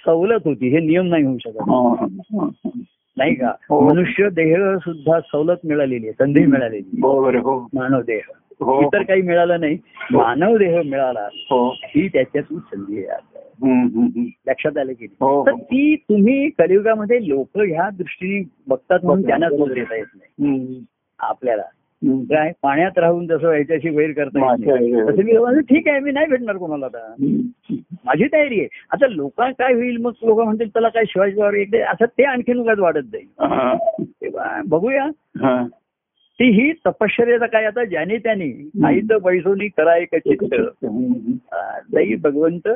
सवलत 0.06 0.39
होती. 0.45 0.69
हे 0.69 0.80
नियम 0.80 1.08
नाही 1.08 1.23
होऊ 1.23 1.38
शकत. 1.38 2.77
नाही 3.17 3.36
का? 3.36 3.51
हो. 3.69 3.80
मनुष्य 3.89 4.30
देह 4.30 4.77
सुद्धा 4.77 5.19
सवलत 5.19 5.65
मिळालेली 5.65 6.08
आहे 6.08 6.13
संधी 6.13 6.45
मिळालेली 6.45 7.01
हो. 7.01 7.67
मानव 7.73 8.01
देह. 8.01 8.21
इतर 8.62 9.04
काही 9.04 9.22
मिळालं 9.22 9.60
नाही 9.60 9.78
मानव 10.12 10.58
देह 10.58 10.82
मिळाला 10.86 11.28
हो 11.52 11.70
ही 11.72 12.08
त्याच्यातून 12.08 12.60
संधी 12.60 13.06
आहे. 13.06 14.26
लक्षात 14.48 14.78
आलं 14.78 14.93
की? 14.93 15.06
हो 15.06 15.46
तर 15.46 15.52
ती 15.52 15.96
तुम्ही 15.96 16.50
कलियुगामध्ये 16.50 17.28
लोक 17.28 17.58
ह्या 17.58 17.89
दृष्टीने 17.89 18.43
बघतात 18.67 19.00
म्हणून. 19.04 19.28
त्यांना 19.28 19.50
दोष 19.50 19.70
देता 19.72 19.96
येत 19.96 20.06
नाही. 20.15 20.84
आपल्याला. 21.20 21.63
काय 22.02 22.52
पाण्यात 22.63 22.98
राहून 22.98 23.28
जसं 23.28 23.54
याच्याशी 23.54 23.89
वैर 23.89 24.12
करता. 24.12 24.56
तसं 24.56 25.24
मी 25.24 25.62
ठीक 25.62 25.88
आहे 25.88 26.00
मी 26.00 26.12
नाही 26.12 26.26
भेटणार 26.26 26.58
कोणाला 26.58 26.86
आता. 26.86 27.13
माझी 28.06 28.28
तयारी 28.34 28.60
आहे 28.60 28.67
आता 28.91 29.08
लोक 29.08 29.41
काय 29.41 29.74
होईल 29.74 29.98
मग 29.98 30.12
लोक 30.24 30.39
म्हणतील 30.39 30.67
त्याला 30.67 30.89
काय 30.89 31.04
शिवाजी 31.08 31.82
असं 31.82 32.06
ते 32.06 32.24
आणखीन 32.24 32.58
उगाच 32.58 32.80
वाढत 32.80 33.04
जाईल 33.13 33.28
हा. 33.39 34.62
बघूया 34.65 35.04
हा. 35.38 35.63
ती 36.39 36.45
ही 36.45 36.71
तपश्चर्याचा 36.71 37.45
काय 37.45 37.65
आता? 37.65 37.86
ज्याने 37.86 38.17
त्याने. 38.17 38.69
नाही 38.76 39.02
तर 39.02 39.17
पैसोनी 39.17 39.67
कराय 39.67 40.06
चित्त 40.06 40.54
हम्म. 40.86 41.32
दही 41.93 42.15
भगवंत. 42.15 42.67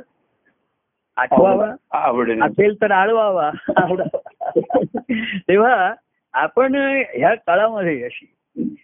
आठवावा. 1.17 1.76
आवडेल. 1.91 2.43
असेल 2.43 2.82
तर 2.82 2.91
आळवावा. 2.91 3.52
तेव्हा 5.47 5.93
आपण 6.34 6.76
ह्या 7.15 7.36
काळामध्ये 7.36 8.04
अशी. 8.04 8.34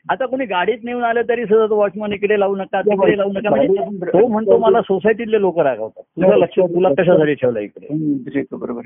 आता 0.10 0.26
कोणी 0.26 0.46
गाडीत 0.46 0.78
नेऊन 0.84 1.04
आलं 1.04 1.22
तरी 1.30 1.46
सुद्धा 1.46 1.76
वॉचमन 1.76 2.14
इकडे 2.14 2.40
लावू 2.40 2.56
नका 2.56 2.82
तिकडे 2.82 3.18
लावू 3.18 3.32
नका. 3.32 3.50
म्हणजे 3.50 4.06
तो 4.06 4.28
म्हणतो 4.28 4.58
मला 4.58 4.82
सोसायटीतले 4.82 5.42
लोक 5.42 5.60
रागवतात. 5.60 6.04
तुझं 6.04 6.38
लक्ष 6.38 6.60
तुला 6.60 6.90
कशासाठी 6.90 7.34
ठेवलं 7.34 7.60
इकडे. 7.60 8.42
बरोबर. 8.52 8.82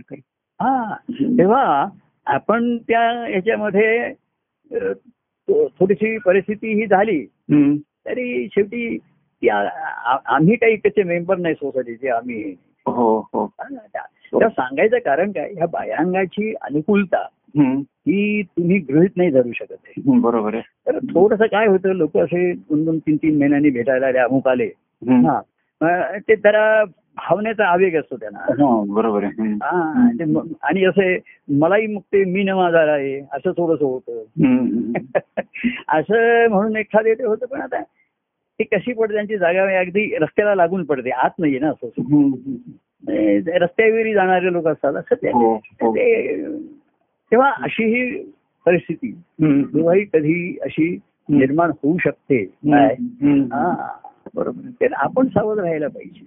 हा. 0.61 0.95
तेव्हा 1.11 1.85
आपण 2.25 2.77
त्या 2.77 3.27
याच्यामध्ये 3.29 4.13
अ, 4.71 4.73
थो- 4.73 4.93
थोडीशी 5.53 6.17
परिस्थिती 6.17 6.73
ही 6.73 6.85
झाली. 6.85 7.25
तरी 8.07 8.47
शेवटी 8.47 8.97
ती 8.97 9.49
आम्ही 9.49 10.55
काही 10.55 10.75
त्याचे 10.75 11.03
मेंबर 11.03 11.37
नाही 11.37 11.55
सोसायटीचे 11.55 12.09
आम्ही 12.09 12.55
हो 12.85 13.19
हो 13.33 13.47
सांगायचं 14.49 14.97
कारण 14.97 15.31
काय 15.31 15.53
ह्या 15.53 15.65
बायांगाची 15.65 16.53
अनुकूलता. 16.61 17.27
ही 17.57 18.41
तुम्ही 18.43 18.77
गृहित 18.79 19.09
नाही 19.17 19.29
धरू 19.29 19.51
शकत 19.51 19.75
आहे 19.87 20.19
बरोबर 20.19 20.53
आहे 20.53 20.91
तर 20.91 20.97
थोडस 20.97 21.39
काय 21.51 21.67
होतं 21.67 21.89
लोक 21.89 22.17
असे 22.17 22.51
दोन 22.53 22.85
दोन 22.85 22.99
तीन 22.99 23.15
तीन 23.15 23.37
महिन्यांनी 23.39 23.69
भेटायला 23.69 24.07
आले 24.07 24.19
अमुक 24.19 24.47
आले. 24.47 24.65
हा 25.01 25.41
ते 25.83 26.35
जरा 26.35 26.83
भावनेचा 27.17 27.65
आवेग 27.65 27.99
असतो 27.99 28.15
त्यांना. 28.15 28.39
हा, 28.39 28.83
बरोबर 28.87 29.23
आहे. 29.23 29.53
आणि 30.63 30.85
असे 30.85 31.19
मलाही 31.49 31.87
मग 31.87 31.99
ते 31.99 32.23
मी 32.25 32.43
न 32.43 32.49
माझा 32.49 32.79
आहे 32.79 33.19
असं 33.19 33.51
थोडस 33.51 33.81
होतं. 33.81 34.23
असं 35.87 36.47
म्हणून 36.49 36.77
एखादे 36.77 37.13
ते 37.13 37.23
होतं 37.23 37.45
पण 37.45 37.61
आता 37.61 37.81
ती 38.59 38.63
कशी 38.63 38.93
पडते 38.93 39.13
त्यांची 39.13 39.37
जागा 39.37 39.79
अगदी 39.79 40.15
रस्त्याला 40.15 40.55
लागून 40.55 40.83
पडते 40.83 41.09
आत 41.09 41.29
नाहीये 41.39 41.59
ना 41.59 41.69
असं. 41.69 41.87
रस्त्यावेळी 43.57 44.13
जाणारे 44.13 44.53
लोक 44.53 44.67
असतात 44.67 44.93
असं 44.93 45.15
ते. 45.15 45.31
हो, 45.31 45.55
हो. 45.55 45.95
तेव्हा 47.31 47.51
अशी 47.51 47.83
ही 47.83 48.23
परिस्थिती. 48.65 49.11
कधी 50.05 50.57
अशी 50.61 50.99
निर्माण 51.29 51.69
होऊ 51.69 51.97
शकते. 51.97 52.43
काय. 52.45 52.95
हा. 53.41 53.87
बरोबर. 54.35 54.69
तर 54.69 54.93
आपण 54.93 55.27
सावध 55.27 55.59
राहायला 55.59 55.87
पाहिजे. 55.87 56.25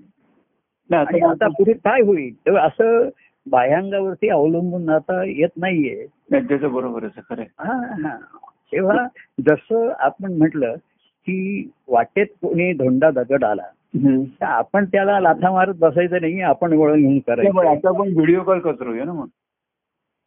आणि 0.97 1.19
आता 1.31 1.49
पुढे 1.49 1.73
काय 1.73 2.01
होईल? 2.01 2.35
तेव्हा 2.35 2.62
असं 2.62 3.09
बाह्यांगावरती 3.51 4.29
अवलंबून 4.29 4.88
आता 4.88 5.25
येत 5.25 5.49
नाहीये. 5.57 6.07
बरोबर. 6.69 7.05
हा 7.59 7.73
हा. 7.87 8.17
तेव्हा 8.73 9.07
जसं 9.40 9.93
आपण 9.99 10.33
म्हटलं 10.33 10.75
की 11.27 11.71
वाटेत 11.88 12.27
कोणी 12.27 12.73
धोंडा 12.73 13.11
दगड 13.11 13.45
आला. 13.45 13.62
तर 14.27 14.45
आपण 14.45 14.85
त्याला 14.85 15.21
लाथा 15.21 15.51
मारत 15.51 15.75
बसायचं 15.79 16.21
नाही 16.21 16.40
आपण 16.40 16.73
वळण 16.73 17.01
घेऊन 17.01 17.19
करायचं. 17.19 17.59
आता 17.71 17.88
आपण 17.88 18.12
व्हिडिओ 18.12 18.43
कॉल 18.43 18.59
करतो 18.59 18.85
ना 18.85 19.12
मग. 19.12 19.27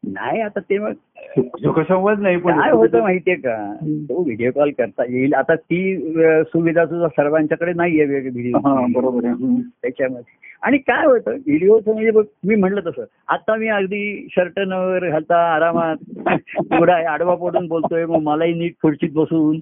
नाही 0.08 0.42
आता 0.42 0.60
ते 0.60 0.78
मग 0.78 0.92
सुख- 1.18 1.64
सुखसंवाद 1.64 2.20
नाही 2.20 2.38
पण 2.38 2.60
काय 2.60 2.72
होतं 2.72 3.02
माहितीये 3.02 3.38
का? 3.38 3.74
तो 3.84 4.24
व्हिडिओ 4.24 4.52
कॉल 4.52 4.70
करता 4.70 5.04
येईल. 5.10 5.34
आता 5.34 5.56
ती 5.56 5.98
सुविधा 6.44 6.86
सुद्धा 6.86 7.08
सर्वांच्याकडे 7.08 7.74
नाहीये 7.74 8.06
व्हिडिओ 8.06 8.58
बरोबर. 8.88 9.22
त्याच्यामध्ये. 9.82 10.48
आणि 10.62 10.78
काय 10.78 11.06
होतं? 11.06 11.32
व्हिडिओचं 11.32 11.94
म्हणजे 11.94 12.12
बघ 12.12 12.24
मी 12.48 12.56
म्हटलं 12.56 12.80
तसं. 12.80 13.04
आता 13.28 13.56
मी 13.56 13.68
अगदी 13.68 14.28
शर्ट 14.32 14.60
नवर 14.60 15.10
घालता 15.10 15.38
आरामात 15.56 15.96
एवढा 16.74 17.12
आडवा 17.12 17.36
पडून 17.36 17.68
बोलतोय 17.68 18.06
मग 18.06 18.22
मलाही 18.22 18.54
नीट 18.54 18.74
खुर्चीत 18.82 19.10
बसून 19.14 19.60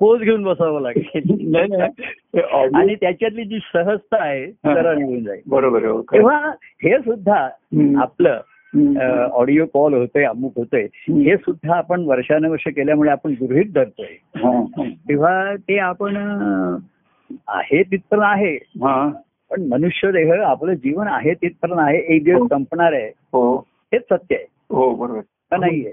पोज 0.00 0.20
घेऊन 0.20 0.42
बसावं 0.42 0.80
लागेल. 0.80 1.02
आणि 2.74 2.94
त्याच्यातली 2.94 3.44
जी 3.44 3.58
सहजता 3.72 4.22
आहे 4.22 4.46
जरा 4.46 4.94
निघून 4.94 5.24
जाईल. 5.24 5.40
बरोबर 5.46 5.84
हो. 5.84 6.02
तेव्हा 6.02 6.38
हे 6.84 6.98
सुद्धा. 6.98 7.48
आपलं. 7.96 8.40
ऑडिओ 9.32 9.66
कॉल 9.74 9.94
होतोय 9.94 10.24
अमुक 10.24 10.52
होतोय. 10.56 10.82
हे 11.08 11.36
सुद्धा 11.36 11.76
आपण 11.76 12.04
वर्षानुवर्ष 12.04 12.62
केल्यामुळे 12.66 13.10
आपण 13.10 13.34
गृहित 13.40 13.72
धरतोय. 13.74 14.16
हा, 14.36 14.62
हा. 14.62 14.84
तेव्हा 15.08 15.54
ते 15.56 15.78
आपण 15.78 16.16
आहे 17.48 17.82
तिथपर्यंत 17.82 18.24
आहे. 18.24 18.54
हा. 18.54 19.12
पण 19.50 19.62
मनुष्य 19.62 20.10
देह 20.12 20.46
आपलं 20.46 20.72
जीवन 20.74 21.06
आहे 21.08 21.34
तिथपर्यंत 21.34 21.80
आहे 21.80 21.98
एक 21.98 22.24
दिवस 22.24 22.48
संपणार 22.50 22.92
आहे. 22.92 23.08
हो. 23.08 23.58
हेच 23.66 24.02
सत्य 24.02 24.36
आहे. 24.36 24.46
हो 24.70 24.94
बरोबर. 24.94 25.20
नाहीये? 25.58 25.92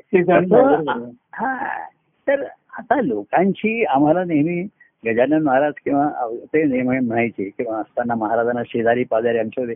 हा. 1.33 1.79
तर 2.27 2.43
आता 2.77 3.01
लोकांची 3.01 3.85
आम्हाला 3.85 4.23
नेहमी 4.23 4.67
गजानन 5.03 5.43
महाराज 5.43 5.73
किंवा 5.85 6.07
ते 6.53 6.63
नेहमी 6.63 6.99
म्हणायचे 6.99 7.43
किंवा 7.49 7.77
असताना 7.79 8.15
महाराजांना 8.15 8.63
शेजारी 8.63 9.03
पाजारी 9.03 9.37
आमच्याकडे 9.37 9.73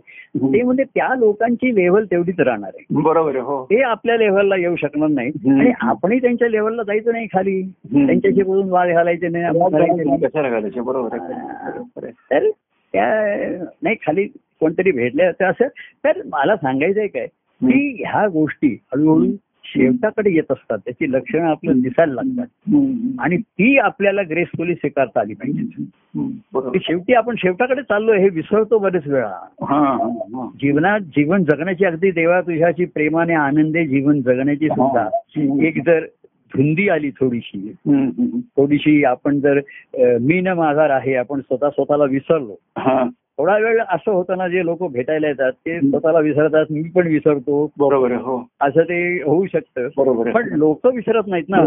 ते 0.52 0.62
म्हणजे 0.62 0.84
त्या 0.84 1.14
लोकांची 1.14 1.74
लेवल 1.74 2.04
तेवढीच 2.04 2.40
राहणार 2.40 2.70
आहे. 2.74 2.84
बरोबर 3.02 3.36
हो. 3.36 3.64
ते 3.64 3.80
आपल्या 3.82 4.16
लेव्हलला 4.16 4.56
येऊ 4.56 4.76
शकणार 4.76 5.08
नाही. 5.08 5.30
आणि 5.50 5.72
आपणही 5.80 6.18
त्यांच्या 6.20 6.48
लेवलला 6.48 6.82
जायचं 6.82 7.12
नाही 7.12 7.26
खाली. 7.26 7.60
त्यांच्याशी 7.96 8.42
बोलून 8.42 8.70
वाद 8.70 8.88
घालायचे 8.88 9.28
नाही 9.28 10.80
बरोबर 10.80 11.16
तर 12.30 12.48
त्या 12.94 13.06
नाही 13.82 13.96
खाली 14.06 14.24
कोणतरी 14.60 14.90
भेटले 14.92 15.30
तर 15.30 15.44
असं 15.44 15.68
तर 16.04 16.20
मला 16.24 16.56
सांगायचंय 16.56 17.06
काय 17.06 17.26
की 17.26 18.02
ह्या 18.02 18.26
गोष्टी 18.28 18.68
हळूहळू 18.92 19.26
शेवटाकडे 19.64 20.30
येत 20.30 20.52
असतात 20.52 20.78
त्याची 20.78 21.12
लक्षणं 21.12 21.50
आपल्याला 21.50 21.82
दिसायला 21.82 22.14
लागतात. 22.14 22.46
आणि 23.18 23.36
ती 23.36 23.78
आपल्याला 23.78 24.22
ग्रेसफुली 24.30 24.74
स्वीकारता 24.74 25.20
आली 25.20 25.34
पाहिजे. 25.34 25.84
शेवटी 26.80 27.14
आपण 27.14 27.34
शेवटाकडे 27.38 27.82
चाललोय 27.82 28.18
हे 28.18 28.28
विसरतो 28.28 28.78
बरेच 28.78 29.06
वेळा. 29.06 29.46
जीवनात 30.62 31.00
जीवन 31.00 31.44
जगण्याची 31.44 31.84
अगदी 31.84 32.10
देवा 32.10 32.40
तुझ्याची 32.40 32.84
प्रेमाने 32.84 33.34
आनंदे 33.34 33.86
जीवन 33.86 34.20
जगण्याची 34.20 34.68
सुद्धा. 34.68 35.08
एक 35.66 35.84
जर 35.86 36.04
धुंदी 36.56 36.88
आली 36.88 37.10
थोडीशी. 37.10 37.72
थोडीशी 38.56 39.04
आपण 39.04 39.40
जर 39.40 39.60
मी 39.98 40.40
न 40.40 40.48
माझा 40.48 40.94
आहे 40.94 41.14
आपण 41.14 41.40
स्वतः 41.40 41.70
स्वतःला 41.70 42.04
विसरलो. 42.04 42.54
थोडा 43.38 43.58
वेळ 43.58 43.80
असं 43.80 44.10
होतं 44.10 44.38
ना 44.38 44.48
जे 44.48 44.64
लोक 44.64 44.92
भेटायला 44.92 45.28
येतात 45.28 45.52
ते 45.52 45.80
स्वतःला 45.80 46.18
विसरतात 46.18 46.66
मी 46.70 46.82
पण 46.82 47.06
विसरतो. 47.06 47.72
बरोबर 47.78 48.12
हो. 48.12 48.48
असं 48.60 48.82
ते 48.82 49.22
होऊ 49.22 49.46
शकतं. 49.46 49.88
बरोबर 49.96 50.30
पण 50.30 50.48
लोक 50.48 50.86
विसरत 50.86 51.22
नाहीत 51.26 51.44
ना. 51.48 51.66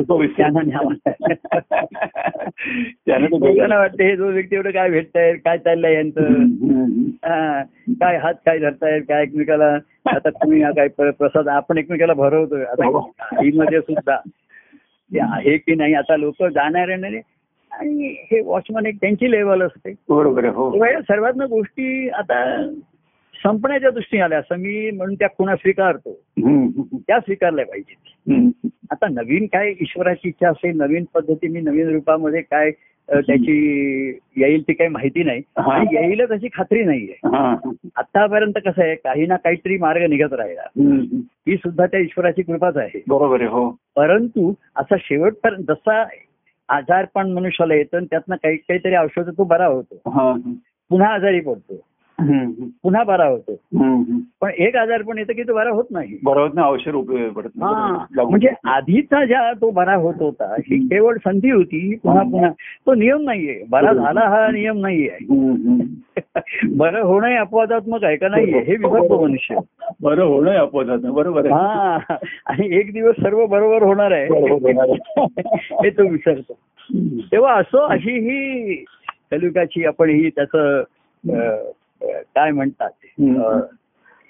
त्यांना 3.05 3.77
वाटतं 3.79 4.03
हे 4.03 4.15
दोन 4.15 4.33
व्यक्ती 4.33 4.55
एवढं 4.55 4.71
काय 4.71 4.89
भेटतायत 4.89 5.35
काय 5.45 5.57
चाललंय 5.57 5.93
यांचं. 5.93 6.21
हा, 7.25 7.63
काय 7.89 8.17
हात 8.17 8.33
काय 8.33 8.59
धरतायत 8.59 9.01
काय 9.01 9.23
एकमेकाला? 9.23 9.77
आता 10.05 10.29
तुम्ही 10.29 10.61
हा 10.61 10.71
काय 10.71 10.87
प्र- 10.87 11.11
प्रसाद 11.11 11.47
आपण 11.47 11.77
एकमेकाला 11.77 12.13
भरवतोय. 12.13 12.63
आता 12.63 12.89
मध्ये 13.55 13.79
सुद्धा. 13.79 14.17
आहे 15.33 15.57
की 15.57 15.75
नाही 15.75 15.93
आता 15.93 16.17
लोक 16.17 16.43
जाणार 16.43 16.95
नाही 16.95 17.21
आणि 17.79 18.15
हे 18.31 18.41
वॉचमन 18.41 18.85
एक 18.85 18.95
त्यांची 19.01 19.31
लेवल 19.31 19.61
असते 19.61 19.93
बरोबर 20.09 20.43
आहे 20.43 20.53
हो 20.53 20.71
सर्वात 21.01 21.33
गोष्टी 21.33 22.09
आता 22.09 22.69
संपण्याच्या 23.43 23.89
दृष्टीने 23.89 24.23
आल्या 24.23 24.37
असं 24.39 24.55
मी 24.55 24.91
म्हणून 24.91 25.15
त्या 25.15 25.27
खुणा 25.27 25.55
स्वीकारतो. 25.55 26.13
त्या 27.07 27.19
स्वीकारल्या 27.19 27.65
पाहिजेत. 27.65 28.67
आता 28.91 29.07
नवीन 29.07 29.45
काय 29.45 29.69
ईश्वराची 29.81 30.27
इच्छा 30.29 30.49
असेल 30.49 30.77
नवीन 30.77 31.03
पद्धतीने 31.13 31.59
नवीन 31.59 31.89
रूपामध्ये 31.89 32.41
काय 32.41 32.71
त्याची 33.09 33.57
येईल 34.35 34.61
ती 34.61 34.73
काही 34.73 34.89
माहिती 34.89 35.23
नाही. 35.23 35.41
आणि 35.57 35.95
येईलच 35.95 36.29
अशी 36.29 36.47
खात्री 36.53 36.83
नाहीये. 36.83 37.13
आतापर्यंत 37.95 38.53
कसं 38.65 38.81
आहे 38.83 38.95
काही 38.95 39.25
ना 39.25 39.35
काहीतरी 39.35 39.77
मार्ग 39.77 40.09
निघत 40.09 40.33
राहिला. 40.33 40.67
ही 41.47 41.57
सुद्धा 41.57 41.85
त्या 41.85 41.99
ईश्वराची 41.99 42.41
कृपाच 42.41 42.77
आहे 42.77 43.03
बरोबर 43.07 43.41
आहे 43.41 43.49
हो 43.49 43.69
परंतु 43.95 44.53
असा 44.75 44.95
शेवटपर्यंत 44.99 45.63
जसा 45.63 46.03
आजारपण 46.69 47.31
मनुष्याला 47.31 47.73
येतं 47.73 47.97
आणि 47.97 48.05
त्यातनं 48.05 48.35
काही 48.35 48.57
काहीतरी 48.57 48.95
औषध 48.95 49.29
तो 49.29 49.43
बरा 49.43 49.65
होतो 49.65 50.09
हा. 50.09 50.33
पुन्हा 50.89 51.13
आजारी 51.13 51.39
पडतो. 51.39 51.86
पुन्हा 52.83 53.03
बरा 53.03 53.25
होतो. 53.25 53.55
पण 54.41 54.49
एक 54.57 54.75
आजारपण 54.75 55.17
येतं 55.17 55.33
की 55.33 55.43
तो 55.43 55.53
बरा 55.53 55.69
होत 55.69 55.83
नाही. 55.91 56.17
बरोबर 56.23 56.53
ना 56.53 56.69
औषध 56.69 56.93
उपयोग 56.93 57.33
पडत 57.33 57.49
नाही. 57.55 58.25
म्हणजे. 58.25 58.49
आधीचा 58.65 59.25
ज्या 59.25 59.53
तो 59.53 59.71
बरा 59.71 59.95
होत 59.95 60.13
होता 60.19 60.55
ही 60.59 60.79
केवळ 60.79 61.15
संधी 61.15 61.51
होती 61.51 61.95
पुन्हा 61.95 62.23
पुन्हा. 62.23 62.51
तो 62.85 62.93
नियम 62.93 63.21
नाहीये. 63.21 63.63
बरा 63.69 63.93
झाला 63.93 64.19
हा 64.19 64.51
नियम 64.51 64.77
नाहीये. 64.79 65.17
बरं 66.69 67.01
होणं 67.03 67.35
अपवादात्मक 67.35 68.03
आहे 68.03 68.15
का 68.15 68.27
नाहीये? 68.27 68.59
हे 68.59 68.75
विसरतो 68.75 69.25
मनुष्य. 69.25 69.55
बरं 70.01 70.23
होणं 70.23 70.49
आहे 70.49 70.59
अपवादात 70.59 70.97
बरोबर 70.97 71.45
आहे. 71.45 71.53
हा. 71.53 71.97
आणि 72.45 72.75
एक 72.75 72.93
दिवस 72.93 73.15
सर्व 73.21 73.45
बरोबर 73.45 73.83
होणार 73.83 74.11
आहे. 74.11 74.25
हे 75.83 75.89
तो 75.89 76.07
विसरतो. 76.09 76.53
तेव्हा 77.31 77.53
असो 77.53 77.77
अशी 77.77 78.11
ही 78.11 78.75
कलियुगाची 79.31 79.85
आपण 79.85 80.09
ही 80.09 80.29
त्याचं 80.29 80.83
काय 82.03 82.51
म्हणतात? 82.51 82.89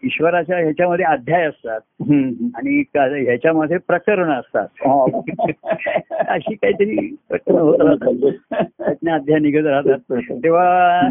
ईश्वराच्या 0.04 0.58
ह्याच्यामध्ये 0.58 1.06
अध्याय 1.06 1.46
असतात. 1.46 1.80
आणि 2.56 2.84
ह्याच्यामध्ये 3.26 3.78
प्रकरण 3.78 4.30
असतात. 4.30 4.68
हा. 4.74 5.20
अशी 6.28 6.56
काहीतरी 6.56 7.16
प्रकरण 7.30 7.58
होत 7.58 7.78
राहतात. 7.80 8.90
अध्याय 9.12 9.40
निघत 9.40 9.68
राहतात. 9.68 10.18
तेव्हा 10.44 11.02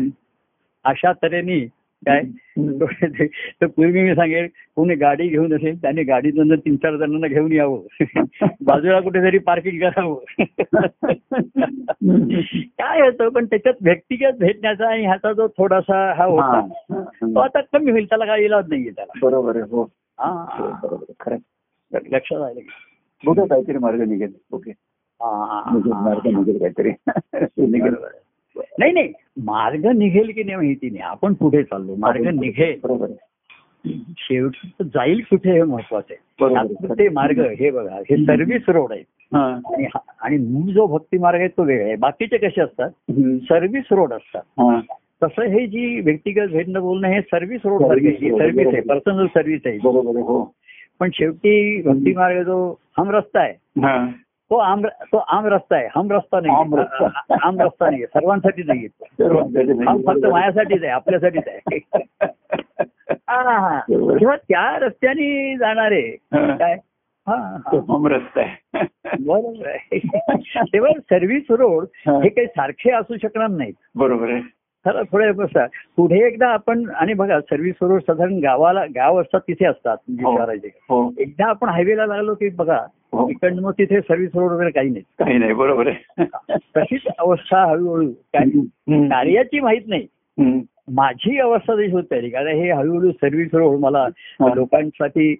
अशा 0.84 1.12
तऱ्हेने 1.12 1.68
काय 2.02 2.20
तर 3.60 3.66
पूर्वी 3.66 4.02
मी 4.02 4.14
सांगेल 4.14 4.46
कोणी 4.76 4.94
गाडी 4.94 5.28
घेऊन 5.28 5.52
असेल 5.54 5.80
त्याने 5.82 6.02
गाडीतून 6.02 6.48
जर 6.48 6.56
तीन 6.56 6.76
चार 6.76 6.96
जणांना 6.96 7.26
घेऊन 7.26 7.52
यावं 7.52 8.04
बाजूला 8.60 9.00
कुठेतरी 9.00 9.38
पार्किंग 9.38 9.80
करावं 9.80 10.44
काय 12.78 13.00
होतं 13.00 13.28
पण 13.28 13.46
त्याच्यात 13.46 13.74
व्यक्तिगत 13.80 14.38
भेटण्याचा 14.38 14.88
आणि 14.88 15.04
ह्याचा 15.04 15.32
जो 15.32 15.46
थोडासा 15.48 15.98
हा 16.12 16.24
होता 16.24 16.60
तो. 16.90 17.38
आता 17.40 17.60
कमी 17.72 17.90
होईल 17.90 18.04
त्याला 18.04 18.24
काही 18.24 18.44
इलाज 18.44 18.68
नाहीये 18.68 18.90
त्याला 18.90 19.18
बरोबर 19.22 19.60
हो 19.70 19.82
हा. 20.18 20.32
बरोबर 20.82 21.12
खरं 21.20 21.36
लक्षात 22.12 22.40
आलं. 22.42 22.60
बघा 23.24 23.44
काहीतरी 23.44 23.78
मार्ग 23.78 24.00
निघेल 24.00 24.32
ओके 24.52 24.72
मार्ग. 25.20 26.26
निघेल 26.28 26.58
काहीतरी. 26.58 26.90
नाही 28.78 28.92
नाही. 28.92 29.12
मार्ग 29.42 29.86
निघेल 29.86 30.32
की 30.34 30.42
नाही 30.42 30.56
माहिती 30.56 30.86
नाही. 30.86 31.02
आपण 31.02 31.34
पुढे 31.34 31.62
चाललो. 31.62 31.94
मार्ग 31.94 32.26
निघेल. 32.28 32.80
आहे. 32.84 33.26
शेवटी 34.18 34.68
तो 34.68 34.84
जाईल 34.84 35.20
कुठे 35.30 35.52
हे 35.52 35.62
महत्वाचं 35.62 36.14
आहे. 36.14 36.54
तात्पुरते 36.54 37.08
मार्ग 37.08 37.40
हे 37.40 37.70
बघा 37.70 37.96
हे 37.96 38.16
सर्व्हिस 38.16 38.62
रोड 38.68 38.92
आहेत. 38.92 39.04
हा. 39.34 39.60
आणि 40.20 40.36
मूळ 40.36 40.72
जो 40.72 40.86
भक्ती 40.86 41.18
मार्ग 41.18 41.38
आहे 41.38 41.48
तो 41.48 41.64
वेगळा 41.64 41.86
आहे. 41.86 41.96
बाकीचे 41.96 42.36
कसे 42.36 42.60
असतात. 42.60 42.90
सर्व्हिस 43.42 43.84
रोड 43.90 44.12
असतात. 44.12 44.42
तसं 45.22 45.42
हे 45.42 45.66
जी 45.66 46.00
व्यक्तिगत 46.00 46.48
भेटणं 46.50 46.80
बोलणं 46.80 47.08
हे 47.08 47.20
सर्व्हिस 47.20 47.60
रोड 47.64 47.82
सारखे 47.82 48.38
सर्व्हिस 48.38 48.66
आहे. 48.66 48.80
पर्सनल 48.80 49.26
सर्व्हिस 49.26 49.60
आहे. 49.66 49.76
आहे, 49.76 50.20
हो. 50.20 50.52
पण 51.00 51.10
शेवटी 51.14 51.82
भक्ती 51.82 52.14
मार्ग 52.14 52.42
जो 52.42 52.74
हम 52.98 53.10
रस्ता 53.10 53.40
आहे. 53.40 53.82
तो 54.50 54.56
आम 54.56 54.86
तो 54.86 55.18
आम 55.18 55.46
रस्ता 55.46 55.76
आहे. 55.76 55.88
हम 55.96 56.12
रस्ता 56.12 56.40
नाही. 56.40 56.56
आम 57.42 57.60
रस्ता. 57.60 57.90
नाही 57.90 58.04
सर्वांसाठी 58.04 58.62
नाही 58.62 58.88
सर्वांसाठी 58.88 59.72
हा 59.72 59.96
फक्त 60.06 60.26
माझ्यासाठीच 60.26 60.82
आहे 60.82 60.92
आपल्यासाठीच 60.92 61.48
आहे. 61.48 61.78
तेव्हा 64.20 64.36
त्या 64.36 64.78
रस्त्याने 64.78 65.56
जाणारे. 65.56 66.16
काय? 66.34 66.76
तो. 67.58 67.96
हम 67.96 68.06
रस्ता 68.06 68.40
आहे. 68.40 68.84
बरोबर 69.20 69.68
आहे. 69.68 69.98
तेव्हा 70.62 71.00
सर्व्हिस 71.00 71.42
रोड 71.50 71.84
हा. 71.84 72.20
काही 72.20 72.46
सारखे 72.46 72.90
असू 72.90 73.16
शकणार 73.16 73.48
नाहीत. 73.48 73.74
बरोबर 73.94 74.30
आहे. 74.30 74.40
खरं 74.84 75.02
थोडे 75.02 75.32
बसा. 75.32 75.66
पुढे 75.96 76.26
एकदा 76.26 76.48
आपण 76.48 76.90
आणि 76.90 77.14
बघा 77.14 77.40
सर्व्हिस 77.40 77.74
रोड 77.82 78.00
साधारण 78.00 78.38
गावाला 78.38 78.84
गाव 78.84 79.20
असतात 79.20 79.40
तिथे 79.40 79.66
असतात. 79.66 79.96
म्हणजे 80.08 80.66
हो. 80.66 81.02
हो. 81.02 81.10
एकदा 81.18 81.46
आपण 81.46 81.68
हायवेला 81.68 82.06
लागलो 82.06 82.34
की 82.34 82.48
बघा. 82.48 82.86
इकडनं 83.30 83.62
मग 83.62 83.72
तिथे 83.72 84.00
सर्व्हिस 84.00 84.30
रोड 84.34 84.52
वगैरे 84.52 84.70
काही 84.70 84.90
नाही. 84.90 85.02
काही 85.18 85.38
नाही 85.38 85.52
बरोबर 85.52 85.88
आहे. 85.88 86.24
तशीच 86.76 87.00
अवस्था 87.18 87.64
हळूहळू. 87.64 88.10
कार्याची 89.08 89.60
माहीत 89.60 89.82
नाही. 89.86 90.06
माझी 90.92 91.38
अवस्था 91.38 91.74
तशी 91.74 91.90
होत 91.90 92.12
आहे 92.12 92.28
कारण 92.28 92.48
हे 92.48 92.70
हळूहळू 92.70 93.10
सर्व्हिस 93.10 93.54
रोड 93.54 93.78
मला 93.80 94.02
हा. 94.40 94.54
लोकांसाठी 94.54 95.36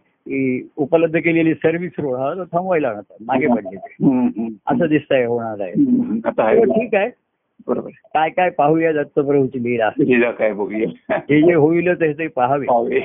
उपलब्ध 0.77 1.17
केलेली 1.17 1.55
सर्व्हिस 1.55 1.93
रोड 1.99 2.15
हा 2.17 2.35
तो 2.35 2.45
थांबवायला 2.45 2.93
मागे 3.21 3.47
पडले. 3.47 3.77
असं 4.67 4.87
दिसतंय 4.87 5.25
होणार 5.25 5.61
आहे. 5.61 5.73
ठीक 6.65 6.95
आहे. 6.95 7.11
बरोबर. 7.69 7.89
काय 7.89 8.31
काय 8.31 8.51
पाहूया 8.51 8.93
दत्तप्रभूची 8.93 9.63
लीला. 9.63 10.31
काय 10.31 10.53
बघूया. 10.53 11.19
जे 11.19 11.43
जे 11.43 11.55
होईलच 11.55 12.03
आहे 12.03 12.13
ते 12.13 12.27
पाहावे. 12.27 13.01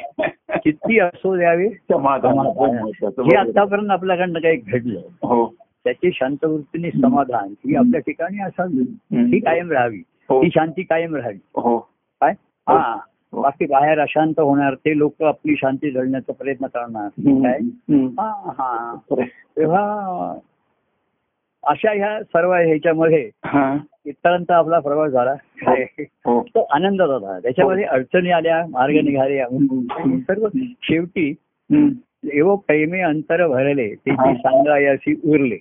किती 0.50 1.00
असो 1.00 1.38
द्यावे. 1.38 1.70
जे 1.70 3.38
आतापर्यंत 3.38 3.92
आपल्याकडनं 3.92 4.40
काही 4.40 4.58
घडलं. 4.58 5.00
हो. 5.00 5.54
त्याची 5.84 6.10
शांतवृत्तीने 6.14 6.92
समाधान 6.92 7.50
ही 7.50 7.76
आपल्या 7.76 8.02
ठिकाणी 8.02 8.42
असावी. 8.42 8.98
ही 9.26 9.40
कायम 9.40 9.72
राहावी. 9.72 10.04
हो. 10.30 10.42
ही 10.42 10.50
शांती 10.50 10.84
कायम 10.84 11.16
राहावी. 11.16 11.40
हो. 11.56 11.80
काय? 12.22 12.34
हो. 12.68 12.76
हा. 12.78 12.98
बाकी 13.34 13.66
बाहेर 13.66 14.00
अशांत 14.00 14.40
होणार 14.40 14.74
ते 14.74 14.98
लोक 14.98 15.24
आपली 15.24 15.56
शांती 15.56 15.92
जळण्याचा 15.92 16.34
प्रयत्न 16.34 16.66
करणार. 16.66 17.08
काय. 17.42 17.60
हा 17.94 18.52
हा. 18.58 18.96
तेव्हा 19.58 20.36
अशा 21.63 21.91
ह्या 21.91 22.24
सर्व 22.24 22.54
ह्याच्यामध्ये 22.54 23.30
हा. 23.45 23.78
इतरांचा 24.06 24.56
आपला 24.56 24.80
प्रवास 24.80 25.12
झाला. 25.12 25.32
हो. 25.32 26.43
तो 26.56 26.67
आनंद 26.71 27.02
झाला 27.02 27.39
त्याच्यामध्ये 27.39 27.84
अडचणी 27.84 28.32
आल्या 28.32 28.65
मार्ग 28.69 28.93
निघाले. 28.93 29.43
सर्व 30.21 30.47
शेवटी. 30.84 31.34
एवढं 32.34 32.56
प्रेमे 32.56 33.02
अंतर 33.02 33.47
भरले 33.47 33.86
हा. 33.88 33.93
त्याची 34.06 34.41
सांगायाशी 34.41 35.21
उरले. 35.24 35.58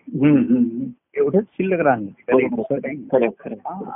एवढंच 1.16 1.44
शिल्लक 1.52 1.80
राहणार 1.80 2.42
हा. 3.66 3.92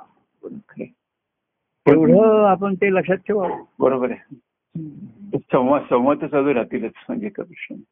एवढं 1.86 2.44
आपण 2.44 2.74
ते 2.74 2.94
लक्षात 2.94 3.16
ठेवावं. 3.16 3.62
बरोबर 3.78 4.10
आहे. 4.10 4.36
संवाद 5.37 5.82
संवाद 5.90 6.24
चालू 6.24 6.54
राहतीलच 6.54 6.92
म्हणजे 7.08 7.28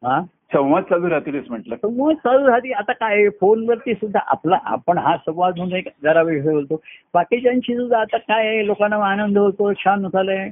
हा? 0.05 0.23
संवाद 0.53 0.83
चालू 0.83 1.11
राहतीलच 1.11 1.45
म्हटलं. 1.49 1.77
तर 1.77 1.89
मग 1.89 2.13
चालू 2.13 2.47
झाली 2.47 2.73
आता 2.73 2.93
काय 2.93 3.29
फोनवरती 3.29 3.95
सुद्धा 3.95 4.21
आपला 4.27 4.59
आपण 4.63 4.99
हा 4.99 5.17
संवाद 5.17 5.57
म्हणून 5.57 5.77
एक 5.77 5.89
जरा 6.03 6.23
विषय 6.23 6.51
बोलतो. 6.51 6.83
बाकीच्यांशी 7.15 7.77
सुद्धा 7.77 8.01
आता 8.01 8.17
काय 8.17 8.67
लोकांना 8.67 8.97
आनंद 8.97 9.39
होतो 9.39 9.73
छान 9.73 10.09
झालंय. 10.09 10.51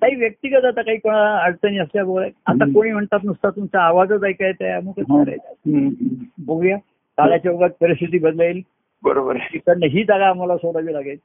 काही 0.00 0.16
व्यक्तिगत 0.16 0.64
आता 0.64 0.82
काही 0.82 0.98
कोणाला 0.98 1.38
अडचणी 1.38 1.78
असल्यामुळे 1.78 2.30
आता. 2.46 2.64
कोणी 2.64 2.92
म्हणतात 2.92 3.18
नुसता 3.24 3.50
तुमचा 3.50 3.82
आवाजच 3.82 4.24
ऐकायचा 4.24 4.64
आहे 4.64 4.74
अमुकच. 4.74 5.04
बघूया. 6.46 6.76
काळाच्या 7.16 7.52
ओघात 7.52 7.70
परिस्थिती 7.80 8.18
बदलेल. 8.18 8.60
बरोबर 9.04 9.36
तिकडनं 9.36 9.86
ही 9.86 10.04
जागा 10.04 10.26
आम्हाला 10.26 10.56
सोडावी 10.56 10.92
लागेल. 10.92 11.16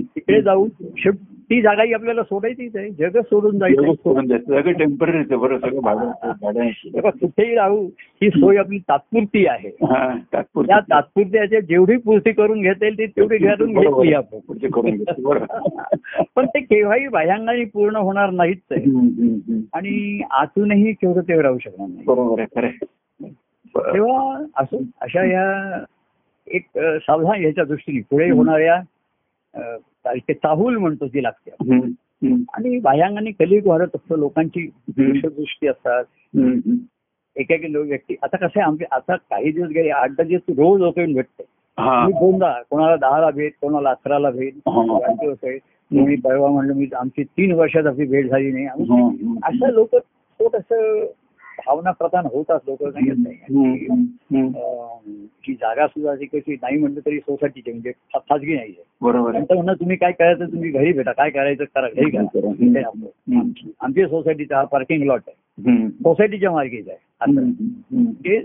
तिकडे 0.00 0.42
जाऊ 0.42 0.68
शेवट 0.98 1.14
ती 1.16 1.62
जागाही 1.62 1.92
आपल्याला 1.92 2.22
सोडायचीच 2.22 2.76
आहे. 2.76 2.90
जग 2.90 3.20
सोडून 3.20 3.58
जायचं 3.58 3.82
कुठेही 7.10 7.54
राहू 7.54 7.86
ही 8.22 8.28
सोय 8.28 8.56
आपली 8.56 8.78
तात्पुरती 8.78 9.46
आहे. 9.46 9.68
हा. 9.68 10.16
त्या 10.32 10.80
तात्पुरत्याची 10.80 11.60
जेवढी 11.60 11.96
पूर्ती 11.96 12.32
करून 12.32 12.60
घेता 12.60 12.84
येईल 12.84 12.98
ती 12.98 13.06
तेवढी 13.06 13.38
बरोबर 13.38 14.02
घेतली. 14.02 14.14
आपण 14.14 14.98
पण 16.36 16.46
ते 16.46 16.60
केव्हाही 16.60 17.08
बाह्यांगाने 17.08 17.64
पूर्ण 17.64 17.96
होणार 17.96 18.30
नाहीच 18.30 18.58
आहे. 18.70 18.84
आणि 19.74 20.22
आतूनही 20.30 20.92
केवढं 20.92 21.20
ते 21.20 21.42
राहू 21.42 21.58
शकणार 21.58 21.88
नाही. 21.88 22.04
बरोबर. 22.06 22.68
तेव्हा 23.94 24.44
असं 24.56 24.76
अशा 25.00 25.24
या 25.24 25.78
एक 26.46 26.66
सावधान 26.76 27.40
ह्याच्या 27.40 27.64
दृष्टीने. 27.64 28.00
पुढे 28.10 28.30
होणाऱ्या 28.30 28.80
चाहूल 30.32 30.76
म्हणतो 30.76 31.06
ती 31.06 31.22
लागते 31.22 31.50
आणि 32.54 32.78
बाह्यांगाने 32.80 33.30
कलिक 33.30 33.66
वाढत 33.66 33.94
असतं 33.94 34.18
लोकांची 34.18 34.68
दृष्टी 34.98 35.66
असतात. 35.66 36.04
एक 37.36 37.50
एक 37.52 37.64
लोक 37.70 37.86
व्यक्ती. 37.86 38.14
आता 38.22 38.36
कसं 38.36 38.44
आहे 38.46 38.62
आमचे 38.62 38.84
आता 38.92 39.16
काही 39.16 39.50
दिवस 39.52 39.68
गेले 39.68 39.90
आठ 39.90 40.10
दहा 40.10 40.26
दिवस 40.26 40.42
रोज 40.48 40.82
येऊन 40.96 41.12
भेटते. 41.14 41.44
हा. 41.78 42.06
मी 42.06 42.12
दोनदा 42.12 42.52
कोणाला 42.70 42.96
दहाला 42.96 43.30
भेट 43.30 43.52
कोणाला 43.60 43.90
अकराला 43.90 44.30
भेट 44.30 44.54
दिवस 44.56 45.38
आहे. 45.42 45.58
मी 45.90 46.16
परवा 46.16 46.48
म्हणलं 46.50 46.74
मी 46.74 46.86
आमची 46.96 47.24
तीन 47.24 47.52
वर्षात 47.52 47.86
आपली 47.86 48.06
भेट 48.06 48.28
झाली 48.30 48.52
नाही. 48.52 48.66
असं 49.44 49.72
लोक 49.72 49.96
थोडस 50.40 50.72
भावना 51.58 51.90
प्रधान 51.90 52.26
होतात 52.26 52.58
लोक 52.66 52.82
नाही 52.82 53.10
ही 55.46 55.54
जागा 55.54 55.86
सुद्धा 55.86 56.10
अशी 56.10 56.26
कशी 56.26 56.54
नाही 56.54 56.78
म्हणलं 56.78 57.00
तरी 57.06 57.18
सोसायटीची 57.18 57.70
म्हणजे 57.70 57.90
खा- 57.92 58.20
खाजगी 58.20 58.54
नाही 58.54 58.68
आहे. 58.68 58.82
बरोबर 59.02 59.30
म्हणणं 59.32 59.72
तुम्ही 59.72 59.96
काय 59.96 60.12
करायचं 60.12 60.46
तुम्ही 60.46 60.70
घरी 60.70 60.92
भेटा 60.92 61.12
काय 61.12 61.30
करायचं 61.30 61.64
करा 61.64 61.88
घरी 61.88 62.10
करा. 62.10 63.40
आमच्या 63.80 64.08
सोसायटीचा 64.08 64.56
हा 64.56 64.64
पार्किंग 64.64 65.02
लॉट 65.02 65.20
आहे. 65.26 65.88
सोसायटीच्या 65.88 66.50
मार्गेच 66.50 66.88
आहे. 66.88 68.04
ते 68.10 68.38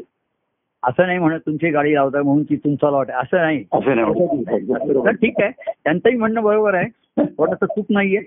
असं 0.83 1.05
नाही 1.05 1.19
म्हणत 1.19 1.39
तुमची 1.39 1.69
गाडी 1.69 1.93
लावता 1.93 2.23
म्हणून 2.23 2.43
ती 2.43 2.55
तुमचा 2.55 2.91
लॉट 2.91 3.09
आहे. 3.09 3.19
असं 3.21 3.37
नाही. 3.37 3.63
असं 3.73 3.95
नाही. 3.95 5.03
तर. 5.05 5.11
ठीक 5.11 5.33
आहे. 5.41 5.73
त्यांचंही 5.83 6.15
म्हणणं 6.15 6.43
बरोबर 6.43 6.73
आहे. 6.73 6.87
थोडंसं 7.37 7.65
चूक 7.65 7.85
नाहीये. 7.89 8.21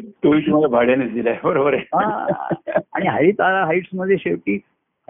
तोही 0.00 0.46
तुम्हाला 0.46 0.66
भाड्यानेच 0.66 1.12
दिलाय. 1.12 1.36
बरोबर 1.44 1.74
आहे. 1.74 1.84
आणि 2.92 3.08
हरितारा 3.08 3.64
हाईट्समध्ये 3.64 4.16
शेवटी 4.18 4.60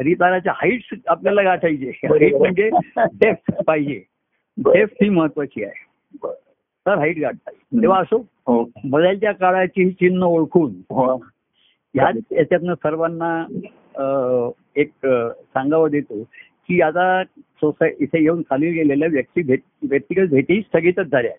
हरिताराच्या 0.01 0.53
हाईट्स 0.57 0.99
आपल्याला 1.07 1.43
गाठायचे 1.43 2.01
हाईट 2.05 2.35
म्हणजे 2.35 2.71
डेप्थ 2.99 3.63
पाहिजे. 3.63 4.03
डेप्थ 4.59 5.03
ही 5.03 5.09
महत्वाची 5.09 5.65
आहे. 5.65 5.87
तर 6.87 6.99
हाईट 6.99 7.19
गाठता. 7.19 7.51
तेव्हा 7.51 8.01
असो 8.01 8.17
हो. 8.19 8.71
बदलत्या 8.85 9.33
काळाची 9.33 9.91
चिन्ह 9.91 10.27
ओळखून 10.27 10.71
हो. 10.71 11.25
याच्यातनं 11.95 12.75
सर्वांना 12.75 13.47
एक 14.77 14.91
सांगावं 15.05 15.91
देतो 15.91 16.23
की 16.69 16.81
आता 16.81 17.25
सोसाय 17.25 17.93
इथे 18.01 18.23
येऊन 18.23 18.43
खाली 18.51 18.71
गेलेल्या 18.71 19.09
व्यक्ती 19.13 19.43
भेट 19.43 19.61
व्यक्तिगत 19.89 20.31
भेटी 20.31 20.61
स्थगितच 20.61 21.07
झाल्या. 21.07 21.33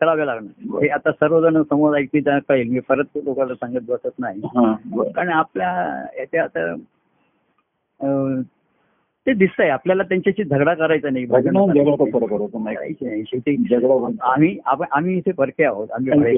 कराव्या 0.00 0.24
लागणार. 0.26 0.82
हे 0.82 0.88
आता 0.88 1.12
सर्वजण 1.12 1.62
समोर 1.62 1.96
ऐकली 1.96 2.20
कळेल. 2.20 2.68
मी 2.68 2.80
परत 2.80 3.04
लोकांना 3.14 3.54
सांगत 3.54 3.80
बसत 3.88 4.18
नाही. 4.18 4.40
कारण 5.12 5.28
आपल्या 5.28 6.04
याच्या 6.18 6.42
आता 6.44 6.74
ते 9.26 9.32
दिसतंय. 9.32 9.68
आपल्याला 9.68 10.02
त्यांच्याशी 10.02 10.44
झगडा 10.44 10.74
करायचा 10.74 11.10
नाही. 11.10 11.26
शेवटी 13.24 13.56
आम्ही 14.20 14.58
आम्ही 14.92 15.16
इथे 15.16 15.32
परके 15.32 15.64
आहोत. 15.64 15.88
आम्ही 15.90 16.36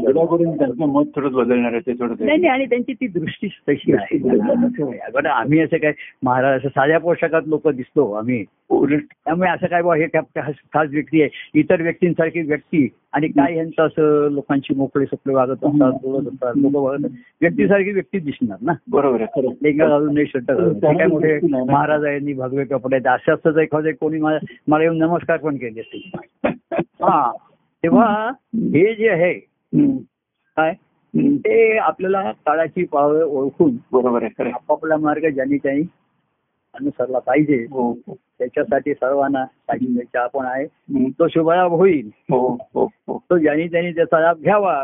मत 0.79 1.05
थोडंच 1.17 1.33
बदलणार 1.33 1.73
आहे 1.73 1.93
थोडं 1.93 2.15
नाही 2.27 2.39
नाही 2.39 2.47
आणि 2.47 2.67
त्यांची 2.67 2.93
ती 2.93 3.07
दृष्टी 3.07 3.49
तशी 3.69 3.93
आहे. 3.93 5.29
आम्ही 5.29 5.61
असं 5.61 5.77
काय 5.77 5.93
महाराज 6.23 6.57
असं 6.57 6.69
साध्या 6.69 7.01
पोशाखात 7.01 7.43
लोक 7.47 7.69
दिसतो 7.69 8.13
आम्ही. 8.13 8.45
त्यामुळे 8.71 9.51
असं 9.51 9.67
काय 9.67 9.83
बा 9.83 9.95
हे 9.97 10.07
खास 10.37 10.89
व्यक्ती 10.91 11.23
आहे. 11.23 11.31
इतर 11.55 11.83
व्यक्तींसारखी 11.83 12.41
व्यक्ती 12.41 12.89
आणि 13.13 13.29
काय 13.29 13.57
यांचं 13.57 13.87
असं 13.87 14.29
लोकांची 14.33 14.75
मोकळे 14.75 15.07
सपळे 15.07 15.35
वागत 15.35 15.53
असतात 15.53 15.93
बोलत 16.03 16.29
असतात 16.29 16.53
लोक 16.57 16.77
वागत. 16.77 17.07
व्यक्तीसारखी 17.41 17.93
व्यक्ती 17.93 18.19
दिसणार 18.19 18.59
ना? 18.63 18.73
बरोबर 18.89 19.25
लेंगा 19.63 19.89
घालून 19.89 20.15
नाही 20.15 20.27
शर्ट 20.27 20.51
घालून 20.51 20.75
ते 20.75 20.99
काय 20.99 21.07
मोठे 21.07 21.39
महाराज 21.53 22.05
यांनी 22.05 22.33
भगवे 22.33 22.65
कपडे 22.65 22.99
तर 22.99 23.59
एखादे 23.59 23.93
कोणी 23.93 24.21
मला 24.21 24.83
येऊन 24.83 24.99
नमस्कार 24.99 25.37
पण 25.37 25.57
केले 25.57 25.81
असतील. 25.81 26.01
हा. 27.03 27.33
तेव्हा 27.83 28.31
हे 28.55 28.95
जे 28.95 29.09
आहे. 29.09 29.33
काय. 30.57 30.75
ते 31.17 31.79
आपल्याला 31.79 32.33
काळाची 32.33 32.85
पावलं 32.85 33.25
ओळखून 33.25 33.77
बरोबर 33.93 34.23
आहे. 34.23 34.51
आपापला 34.51 34.97
मार्ग 34.97 35.29
ज्यांनी 35.29 35.57
त्यांनी 35.57 35.83
अनुसरला 36.81 37.19
पाहिजे. 37.19 37.67
हो 37.71 37.93
हो. 37.93 38.17
त्याच्यासाठी 38.39 38.95
सर्वांना 38.95 39.45
घ्यायची 39.77 40.19
आपण 40.19 40.47
आहे. 40.47 40.67
तो 41.11 41.29
शुभलाभ 41.29 41.73
होईल. 41.73 42.11
हो 42.15 42.57
तो 43.09 43.39
ज्यांनी 43.39 43.69
त्यांनी 43.69 43.93
त्याचा 43.93 44.21
लाभ 44.21 44.39
घ्यावा. 44.39 44.83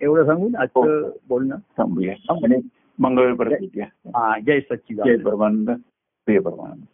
एवढं 0.00 0.24
सांगून 0.24 0.56
आजचं 0.56 1.10
बोलणं 1.28 1.56
थांबूया. 1.56 2.14
मंगळ. 2.98 3.34
हा 4.06 4.38
जय 4.46 4.60
सच्चिदानंद. 4.60 5.16
जय 5.16 5.24
परमानंद. 5.24 5.70
प्रिय 6.26 6.38
परमानंद. 6.38 6.84